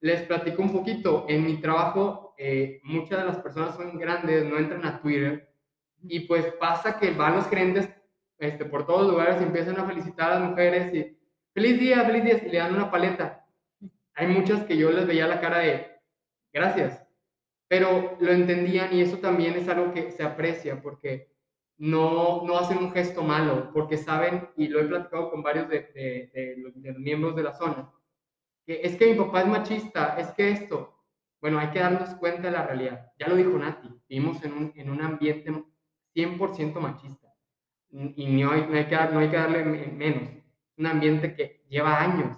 [0.00, 1.26] Les platico un poquito.
[1.28, 5.48] En mi trabajo eh, muchas de las personas son grandes, no entran a Twitter
[6.02, 7.88] y pues pasa que van los gerentes
[8.38, 11.18] este, por todos lugares y empiezan a felicitar a las mujeres y
[11.54, 13.46] feliz día, feliz día y le dan una paleta.
[14.14, 15.86] Hay muchas que yo les veía la cara de
[16.52, 17.06] gracias,
[17.68, 21.34] pero lo entendían y eso también es algo que se aprecia porque
[21.78, 26.56] no, no hacen un gesto malo, porque saben, y lo he platicado con varios de,
[26.58, 27.90] los, de los miembros de la zona,
[28.64, 30.95] que es que mi papá es machista, es que esto,
[31.40, 33.12] bueno, hay que darnos cuenta de la realidad.
[33.18, 35.52] Ya lo dijo Nati, vivimos en un, en un ambiente
[36.14, 37.26] 100% machista
[37.90, 40.28] y no hay, no hay, que, no hay que darle menos.
[40.76, 42.36] Un ambiente que lleva años.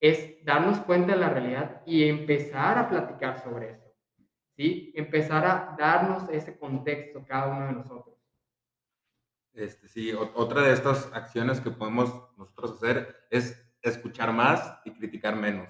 [0.00, 3.92] Es darnos cuenta de la realidad y empezar a platicar sobre eso.
[4.56, 4.92] ¿sí?
[4.94, 8.14] Empezar a darnos ese contexto cada uno de nosotros.
[9.54, 15.36] Este, sí, otra de estas acciones que podemos nosotros hacer es escuchar más y criticar
[15.36, 15.68] menos.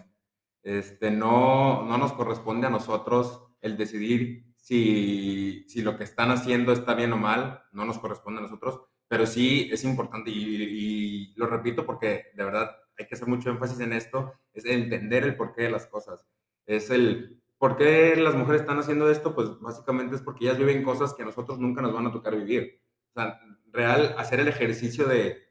[0.65, 6.73] Este, no, no nos corresponde a nosotros el decidir si, si, lo que están haciendo
[6.73, 11.35] está bien o mal, no nos corresponde a nosotros, pero sí es importante y, y,
[11.37, 15.37] lo repito porque de verdad hay que hacer mucho énfasis en esto, es entender el
[15.37, 16.27] porqué de las cosas.
[16.65, 20.83] Es el por qué las mujeres están haciendo esto, pues básicamente es porque ellas viven
[20.83, 22.81] cosas que a nosotros nunca nos van a tocar vivir.
[23.15, 23.39] O sea,
[23.71, 25.43] real, hacer el ejercicio de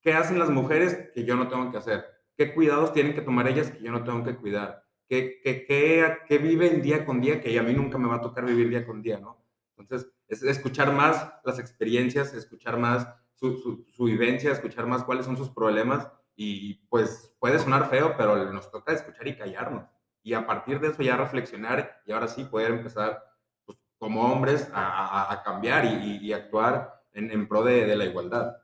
[0.00, 3.46] qué hacen las mujeres que yo no tengo que hacer qué cuidados tienen que tomar
[3.48, 7.38] ellas que yo no tengo que cuidar, qué, qué, qué, qué viven día con día
[7.38, 9.44] que a mí nunca me va a tocar vivir día con día, ¿no?
[9.76, 15.26] Entonces, es escuchar más las experiencias, escuchar más su, su, su vivencia, escuchar más cuáles
[15.26, 19.84] son sus problemas y pues puede sonar feo, pero nos toca escuchar y callarnos.
[20.22, 23.22] Y a partir de eso ya reflexionar y ahora sí poder empezar
[23.66, 28.06] pues, como hombres a, a, cambiar y, y, actuar en, en pro de, de la
[28.06, 28.56] igualdad.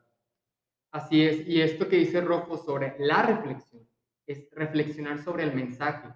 [0.97, 3.87] Así es, y esto que dice Rojo sobre la reflexión,
[4.25, 6.09] es reflexionar sobre el mensaje.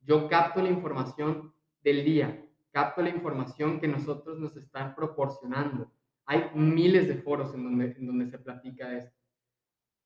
[0.00, 5.90] Yo capto la información del día, capto la información que nosotros nos están proporcionando.
[6.24, 9.12] Hay miles de foros en donde, se platica esto.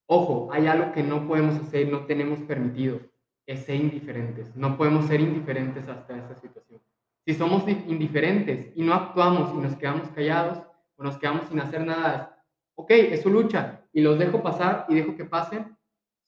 [0.07, 3.01] Ojo, hay algo que no podemos hacer, no tenemos permitido,
[3.45, 4.57] es ser indiferentes.
[4.57, 6.81] No podemos ser indiferentes hasta esa situación.
[7.27, 10.59] Si somos indiferentes y no actuamos y nos quedamos callados
[10.97, 12.32] o nos quedamos sin hacer nada,
[12.75, 15.77] ok, es su lucha y los dejo pasar y dejo que pasen,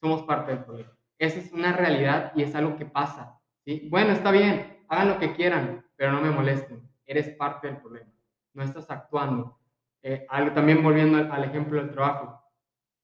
[0.01, 0.95] somos parte del problema.
[1.17, 3.39] Esa es una realidad y es algo que pasa.
[3.65, 3.87] ¿sí?
[3.89, 6.81] Bueno, está bien, hagan lo que quieran, pero no me molesten.
[7.05, 8.11] Eres parte del problema.
[8.53, 9.59] No estás actuando.
[10.01, 12.41] Eh, también volviendo al, ejemplo del trabajo.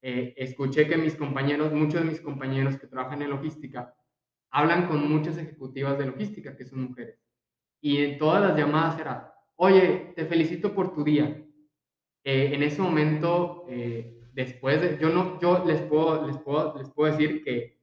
[0.01, 3.95] Eh, escuché que mis compañeros, muchos de mis compañeros que trabajan en logística,
[4.51, 7.19] hablan con muchas ejecutivas de logística que son mujeres.
[7.81, 11.43] Y en todas las llamadas era, oye, te felicito por tu día.
[12.23, 13.65] Eh, en ese momento,
[14.33, 17.79] después de, yo no, yo les puedo, les puedo, les puedo decir que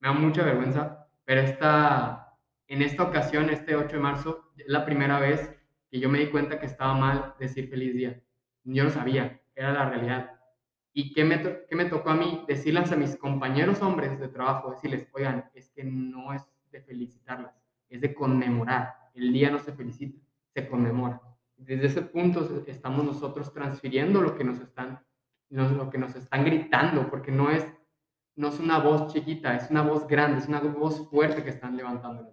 [0.00, 4.84] me da mucha vergüenza, pero esta, en esta ocasión, este 8 de marzo, es la
[4.84, 5.56] primera vez
[5.90, 8.22] que yo me di cuenta que estaba mal decir feliz día.
[8.64, 10.38] Yo no sabía, era la realidad.
[10.92, 12.44] ¿Y qué me, qué me tocó a mí?
[12.48, 17.54] Decirles a mis compañeros hombres de trabajo, decirles, oigan, es que no es de felicitarlas,
[17.88, 18.94] es de conmemorar.
[19.14, 20.18] El día no se felicita,
[20.54, 21.20] se conmemora.
[21.60, 25.04] Desde ese punto estamos nosotros transfiriendo lo que nos están,
[25.50, 27.64] lo que nos están gritando, porque no es,
[28.34, 31.76] no es una voz chiquita, es una voz grande, es una voz fuerte que están
[31.76, 32.28] levantando.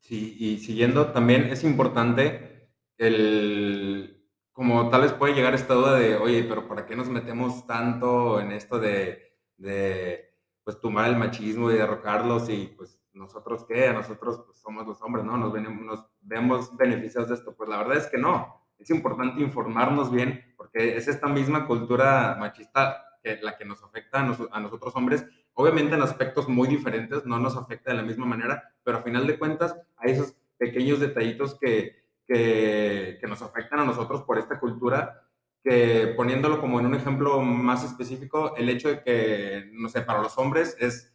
[0.00, 2.68] Sí, y siguiendo, también es importante
[2.98, 7.66] el, como tal vez puede llegar esta duda de, oye, pero ¿para qué nos metemos
[7.66, 13.92] tanto en esto de, de pues, tumbar el machismo y derrocarlos y pues nosotros qué,
[13.92, 15.36] nosotros pues, somos los hombres, ¿no?
[15.36, 17.54] Nos, venimos, nos vemos beneficiados de esto.
[17.56, 18.62] Pues la verdad es que no.
[18.78, 24.20] Es importante informarnos bien porque es esta misma cultura machista que, la que nos afecta
[24.20, 28.26] a, a nosotros hombres Obviamente en aspectos muy diferentes, no nos afecta de la misma
[28.26, 33.84] manera, pero a final de cuentas hay esos pequeños detallitos que, que, nos afectan a
[33.84, 35.22] nosotros por esta cultura,
[35.62, 40.20] que poniéndolo como en un ejemplo más específico, el hecho de que, no sé, para
[40.20, 41.13] los hombres es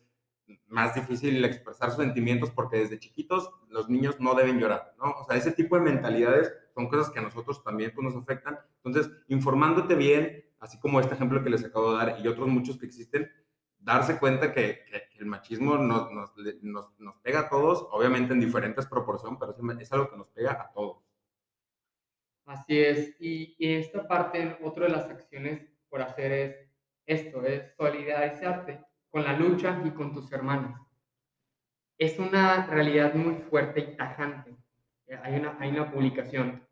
[0.68, 5.12] más difícil expresar sus sentimientos porque desde chiquitos los niños no deben llorar, ¿no?
[5.20, 8.60] O sea, ese tipo de mentalidades son cosas que a nosotros también pues, nos afectan.
[8.84, 12.78] Entonces, informándote bien, así como este ejemplo que les acabo de dar y otros muchos
[12.78, 13.32] que existen,
[13.80, 14.84] darse cuenta que,
[15.20, 16.34] el machismo nos, nos,
[16.98, 20.72] nos, pega a todos, obviamente en diferentes proporciones, pero es algo que nos pega a
[20.72, 21.04] todos.
[22.46, 26.70] Así es, y, y esta parte, otra de las acciones por hacer es
[27.06, 30.80] esto, es solidarizarte con la lucha y con tus hermanas.
[31.98, 34.56] Es una realidad muy fuerte y tajante.
[35.24, 36.66] Hay una, hay una publicación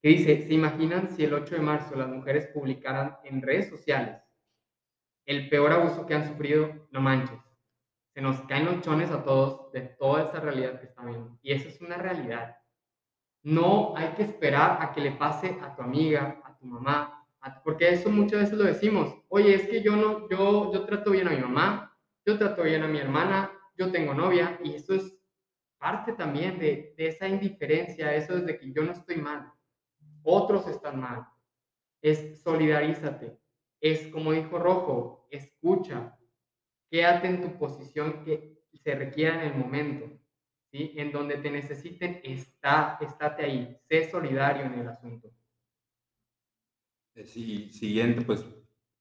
[0.00, 4.22] que dice, ¿se imaginan si el 8 de marzo las mujeres publicaran en redes sociales
[5.26, 7.38] el peor abuso que han sufrido, no manches.
[8.14, 11.38] Se nos caen los chones a todos de toda esa realidad que está viendo.
[11.42, 12.56] Y esa es una realidad.
[13.42, 17.21] No hay que esperar a que le pase a tu amiga, a tu mamá,
[17.64, 19.14] porque eso muchas veces lo decimos.
[19.28, 22.82] Oye, es que yo no, yo, yo trato bien a mi mamá, yo trato bien
[22.82, 25.18] a mi hermana, yo tengo novia, y eso es
[25.78, 29.52] parte también de, de esa indiferencia, eso es de que yo no estoy mal,
[30.22, 31.26] otros están mal.
[32.00, 33.38] Es solidarízate,
[33.80, 36.16] es como dijo Rojo, escucha,
[36.90, 40.06] quédate en tu posición que se requiera en el momento,
[40.70, 40.92] ¿sí?
[40.96, 45.32] En donde te necesiten, está, estate ahí, sé solidario en el asunto.
[47.14, 48.44] Eh, sí, siguiente, pues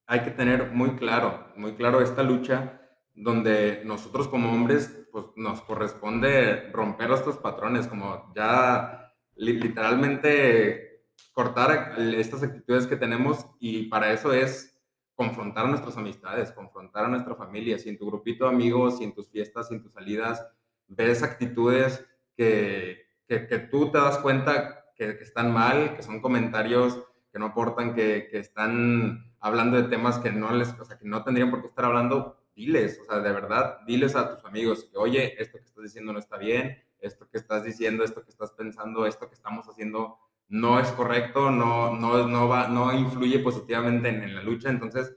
[0.05, 2.81] hay que tener muy claro, muy claro esta lucha
[3.13, 12.43] donde nosotros como hombres, pues nos corresponde romper estos patrones, como ya literalmente cortar estas
[12.43, 14.77] actitudes que tenemos y para eso es
[15.15, 19.03] confrontar a nuestras amistades, confrontar a nuestra familia, si en tu grupito de amigos, si
[19.03, 20.45] en tus fiestas, si en tus salidas
[20.87, 22.05] ves actitudes
[22.35, 26.99] que, que, tú te das cuenta que, están mal, que son comentarios
[27.31, 31.07] que no aportan, que, que, están hablando de temas que no les, o sea, que
[31.07, 34.85] no tendrían por qué estar hablando, diles, o sea, de verdad, diles a tus amigos
[34.91, 38.29] que, oye, esto que estás diciendo no está bien, esto que estás diciendo, esto que
[38.29, 40.17] estás pensando, esto que estamos haciendo
[40.47, 44.69] no es correcto, no, no, no, va, no influye positivamente en, la lucha.
[44.69, 45.15] Entonces,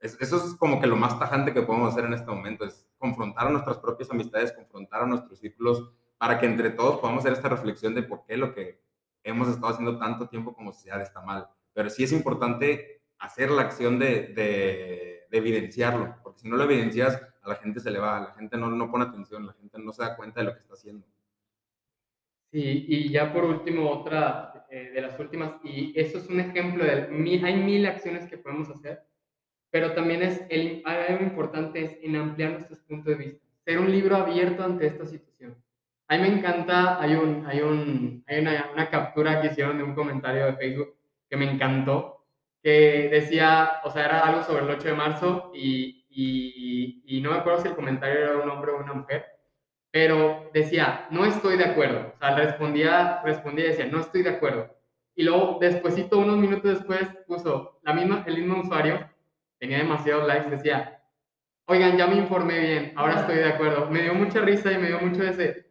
[0.00, 3.46] eso es como que lo más tajante que podemos hacer en este momento, es confrontar
[3.46, 7.48] a nuestras propias amistades, confrontar a nuestros círculos, para que entre todos podamos hacer esta
[7.48, 8.83] reflexión de por qué lo que
[9.24, 11.48] hemos estado haciendo tanto tiempo como sociedad está mal.
[11.72, 16.64] Pero sí es importante hacer la acción de, de, de evidenciarlo, porque si no lo
[16.64, 19.78] evidencias, a la gente se le va, la gente no, no pone atención, la gente
[19.78, 21.06] no se da cuenta de lo que está haciendo.
[22.52, 26.84] Sí, y ya por último, otra eh, de las últimas, y eso es un ejemplo
[26.84, 29.02] de, mil, hay mil acciones que podemos hacer,
[29.70, 33.90] pero también es, el, algo importante es en ampliar nuestros puntos de vista, ser un
[33.90, 35.33] libro abierto ante esta situación.
[36.08, 39.84] A mí me encanta, hay, un, hay, un, hay una, una captura que hicieron de
[39.84, 40.96] un comentario de Facebook
[41.28, 42.26] que me encantó,
[42.62, 47.30] que decía, o sea, era algo sobre el 8 de marzo y, y, y no
[47.30, 49.24] me acuerdo si el comentario era un hombre o una mujer,
[49.90, 52.12] pero decía, no estoy de acuerdo.
[52.16, 54.76] O sea, respondía, respondía y decía, no estoy de acuerdo.
[55.14, 59.08] Y luego, despuésito, unos minutos después, puso la misma, el mismo usuario,
[59.58, 61.00] tenía demasiados likes, decía,
[61.66, 63.88] oigan, ya me informé bien, ahora estoy de acuerdo.
[63.90, 65.66] Me dio mucha risa y me dio mucho ese,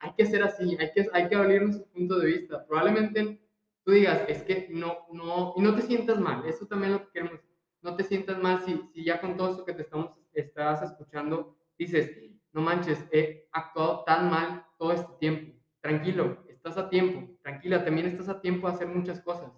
[0.00, 2.66] hay que ser así, hay que, hay que abrir nuestro punto de vista.
[2.66, 3.40] Probablemente
[3.84, 7.12] tú digas, es que no, no, y no te sientas mal, eso también lo que
[7.12, 7.40] queremos,
[7.82, 11.56] no te sientas mal si, si ya con todo eso que te estamos, estás escuchando,
[11.78, 12.10] dices,
[12.52, 15.56] no manches, he actuado tan mal todo este tiempo.
[15.80, 19.50] Tranquilo, estás a tiempo, tranquila, también estás a tiempo de hacer muchas cosas.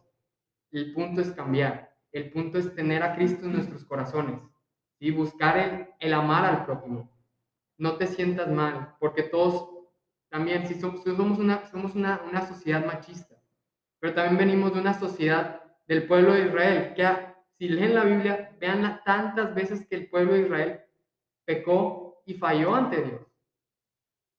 [0.70, 4.40] El punto es cambiar, el punto es tener a Cristo en nuestros corazones
[4.99, 7.11] y buscar el, el amar al prójimo.
[7.76, 9.72] No te sientas mal, porque todos
[10.33, 13.37] también, si somos, somos, una, somos una, una sociedad machista,
[14.01, 17.07] pero también venimos de una sociedad del pueblo de Israel, que
[17.59, 20.80] si leen la Biblia, vean tantas veces que el pueblo de Israel
[21.45, 23.20] pecó y falló ante Dios.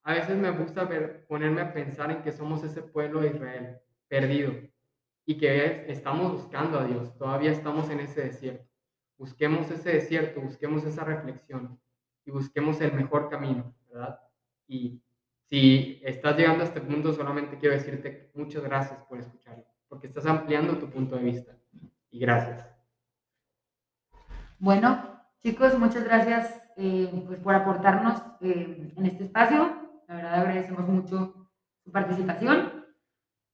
[0.01, 3.77] A veces me gusta ver, ponerme a pensar en que somos ese pueblo de Israel
[4.07, 4.51] perdido
[5.27, 8.67] y que estamos buscando a Dios, todavía estamos en ese desierto.
[9.15, 11.79] Busquemos ese desierto, busquemos esa reflexión
[12.25, 14.19] y busquemos el mejor camino, ¿verdad?
[14.67, 15.02] Y
[15.53, 20.25] si estás llegando a este punto, solamente quiero decirte muchas gracias por escucharlo, porque estás
[20.25, 21.55] ampliando tu punto de vista.
[22.09, 22.67] Y gracias.
[24.57, 30.01] Bueno, chicos, muchas gracias eh, pues por aportarnos eh, en este espacio.
[30.07, 31.51] La verdad agradecemos mucho
[31.83, 32.87] su participación.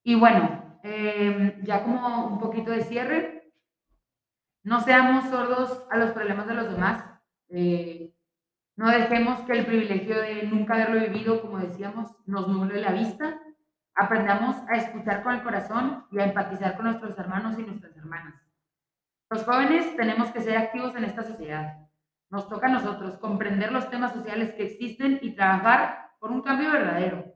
[0.02, 3.52] Y bueno, eh, ya como un poquito de cierre,
[4.62, 7.04] no seamos sordos a los problemas de los demás.
[8.76, 13.40] No dejemos que el privilegio de nunca haberlo vivido, como decíamos, nos nuble la vista.
[13.94, 18.34] Aprendamos a escuchar con el corazón y a empatizar con nuestros hermanos y nuestras hermanas.
[19.28, 21.90] Los jóvenes tenemos que ser activos en esta sociedad
[22.30, 26.70] nos toca a nosotros comprender los temas sociales que existen y trabajar por un cambio
[26.70, 27.34] verdadero,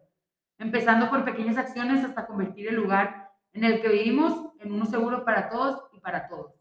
[0.58, 5.24] empezando por pequeñas acciones hasta convertir el lugar en el que vivimos en uno seguro
[5.24, 6.54] para todos y para todos.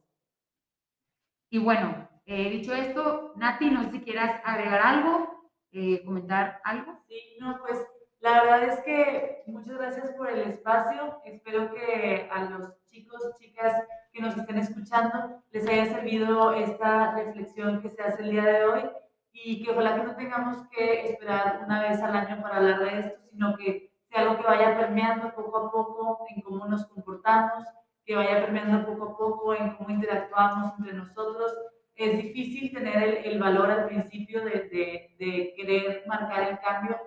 [1.52, 7.00] Y bueno, eh, dicho esto, Nati, no sé si quieras agregar algo, eh, comentar algo.
[7.08, 7.86] Sí, no, pues
[8.20, 11.20] la verdad es que muchas gracias por el espacio.
[11.26, 13.74] Espero que a los chicos, chicas
[14.14, 18.66] que nos estén escuchando les haya servido esta reflexión que se hace el día de
[18.66, 18.82] hoy
[19.34, 23.00] y que ojalá que no tengamos que esperar una vez al año para hablar de
[23.00, 27.66] esto, sino que sea algo que vaya permeando poco a poco en cómo nos comportamos,
[28.06, 31.52] que vaya permeando poco a poco en cómo interactuamos entre nosotros.
[31.96, 36.98] Es difícil tener el, el valor al principio de, de, de, querer marcar el cambio,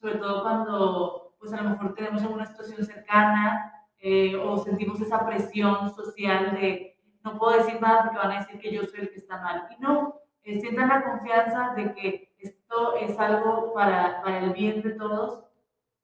[0.00, 5.26] sobre todo cuando pues a lo mejor tenemos alguna situación cercana eh, o sentimos esa
[5.26, 9.10] presión social de no puedo decir nada porque van a decir que yo soy el
[9.10, 9.66] que está mal.
[9.76, 14.80] Y no, eh, sientan la confianza de que esto es algo para, para el bien
[14.82, 15.44] de todos,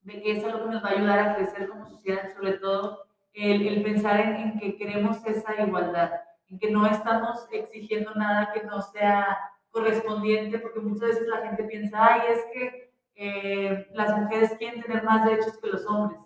[0.03, 3.05] de que es algo que nos va a ayudar a crecer como sociedad, sobre todo
[3.35, 6.11] el, el pensar en, en, que queremos esa igualdad,
[6.53, 9.39] en que no estamos exigiendo nada que no sea
[9.71, 15.03] correspondiente, porque muchas veces la gente piensa, ay, es que eh, las mujeres quieren tener
[15.03, 16.21] más derechos que los hombres.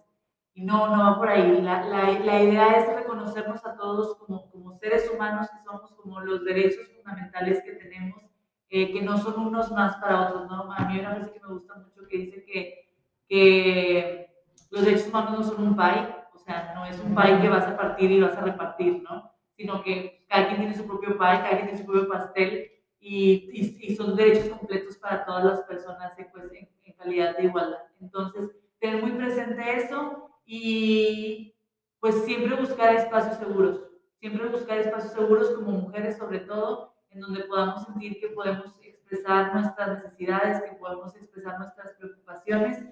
[0.53, 1.61] Y no, no va por ahí.
[1.63, 6.21] La, la, la idea es reconocernos a todos como, como, seres humanos que somos, como
[6.21, 8.21] los derechos fundamentales que tenemos,
[8.69, 10.51] eh, que no son unos más para otros.
[10.51, 10.73] ¿no?
[10.73, 12.91] A mí una frase que me gusta mucho que dice que,
[13.29, 14.29] que
[14.71, 17.67] los derechos humanos no son un pie, o sea, no es un pie que vas
[17.69, 19.36] a partir y vas a repartir, ¿no?
[19.57, 23.51] Sino que cada quien tiene su propio pie, cada quien tiene su propio pastel y,
[23.53, 27.45] y, y son derechos completos para todas las personas eh, pues, en, en calidad de
[27.45, 27.85] igualdad.
[28.01, 31.55] Entonces, tener muy presente eso y
[32.01, 33.83] pues siempre buscar espacios seguros,
[34.21, 39.55] siempre buscar espacios seguros como mujeres sobre todo, en donde podamos sentir que podemos expresar
[39.55, 42.85] nuestras necesidades, que podemos expresar nuestras preocupaciones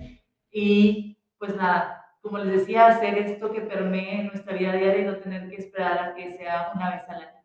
[0.51, 5.17] y pues nada, como les decía, hacer esto que permee nuestra vida diaria y no
[5.19, 7.45] tener que esperar a que sea una vez al año.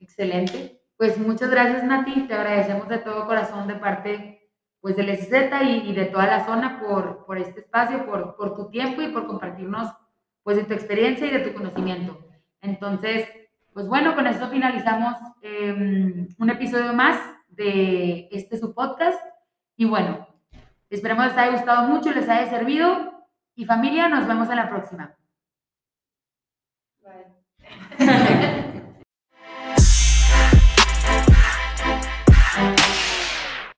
[0.00, 0.80] Excelente.
[0.96, 4.50] Pues muchas gracias Nati, te agradecemos de todo corazón de parte
[4.80, 5.32] pues del SZ
[5.62, 9.12] y, y, de toda la zona por, por este espacio, por, por, tu tiempo y
[9.12, 9.88] por compartirnos
[10.42, 12.18] pues de tu experiencia y de tu conocimiento.
[12.60, 13.28] Entonces,
[13.72, 17.16] Pues bueno, con esto finalizamos em, un episodio más
[17.48, 19.24] de este su podcast.
[19.76, 20.26] Y bueno,
[20.90, 23.11] esperemos les haya gustado mucho, les haya servido.
[23.54, 25.14] Y familia, nos vemos en la próxima.
[27.02, 28.58] Bye.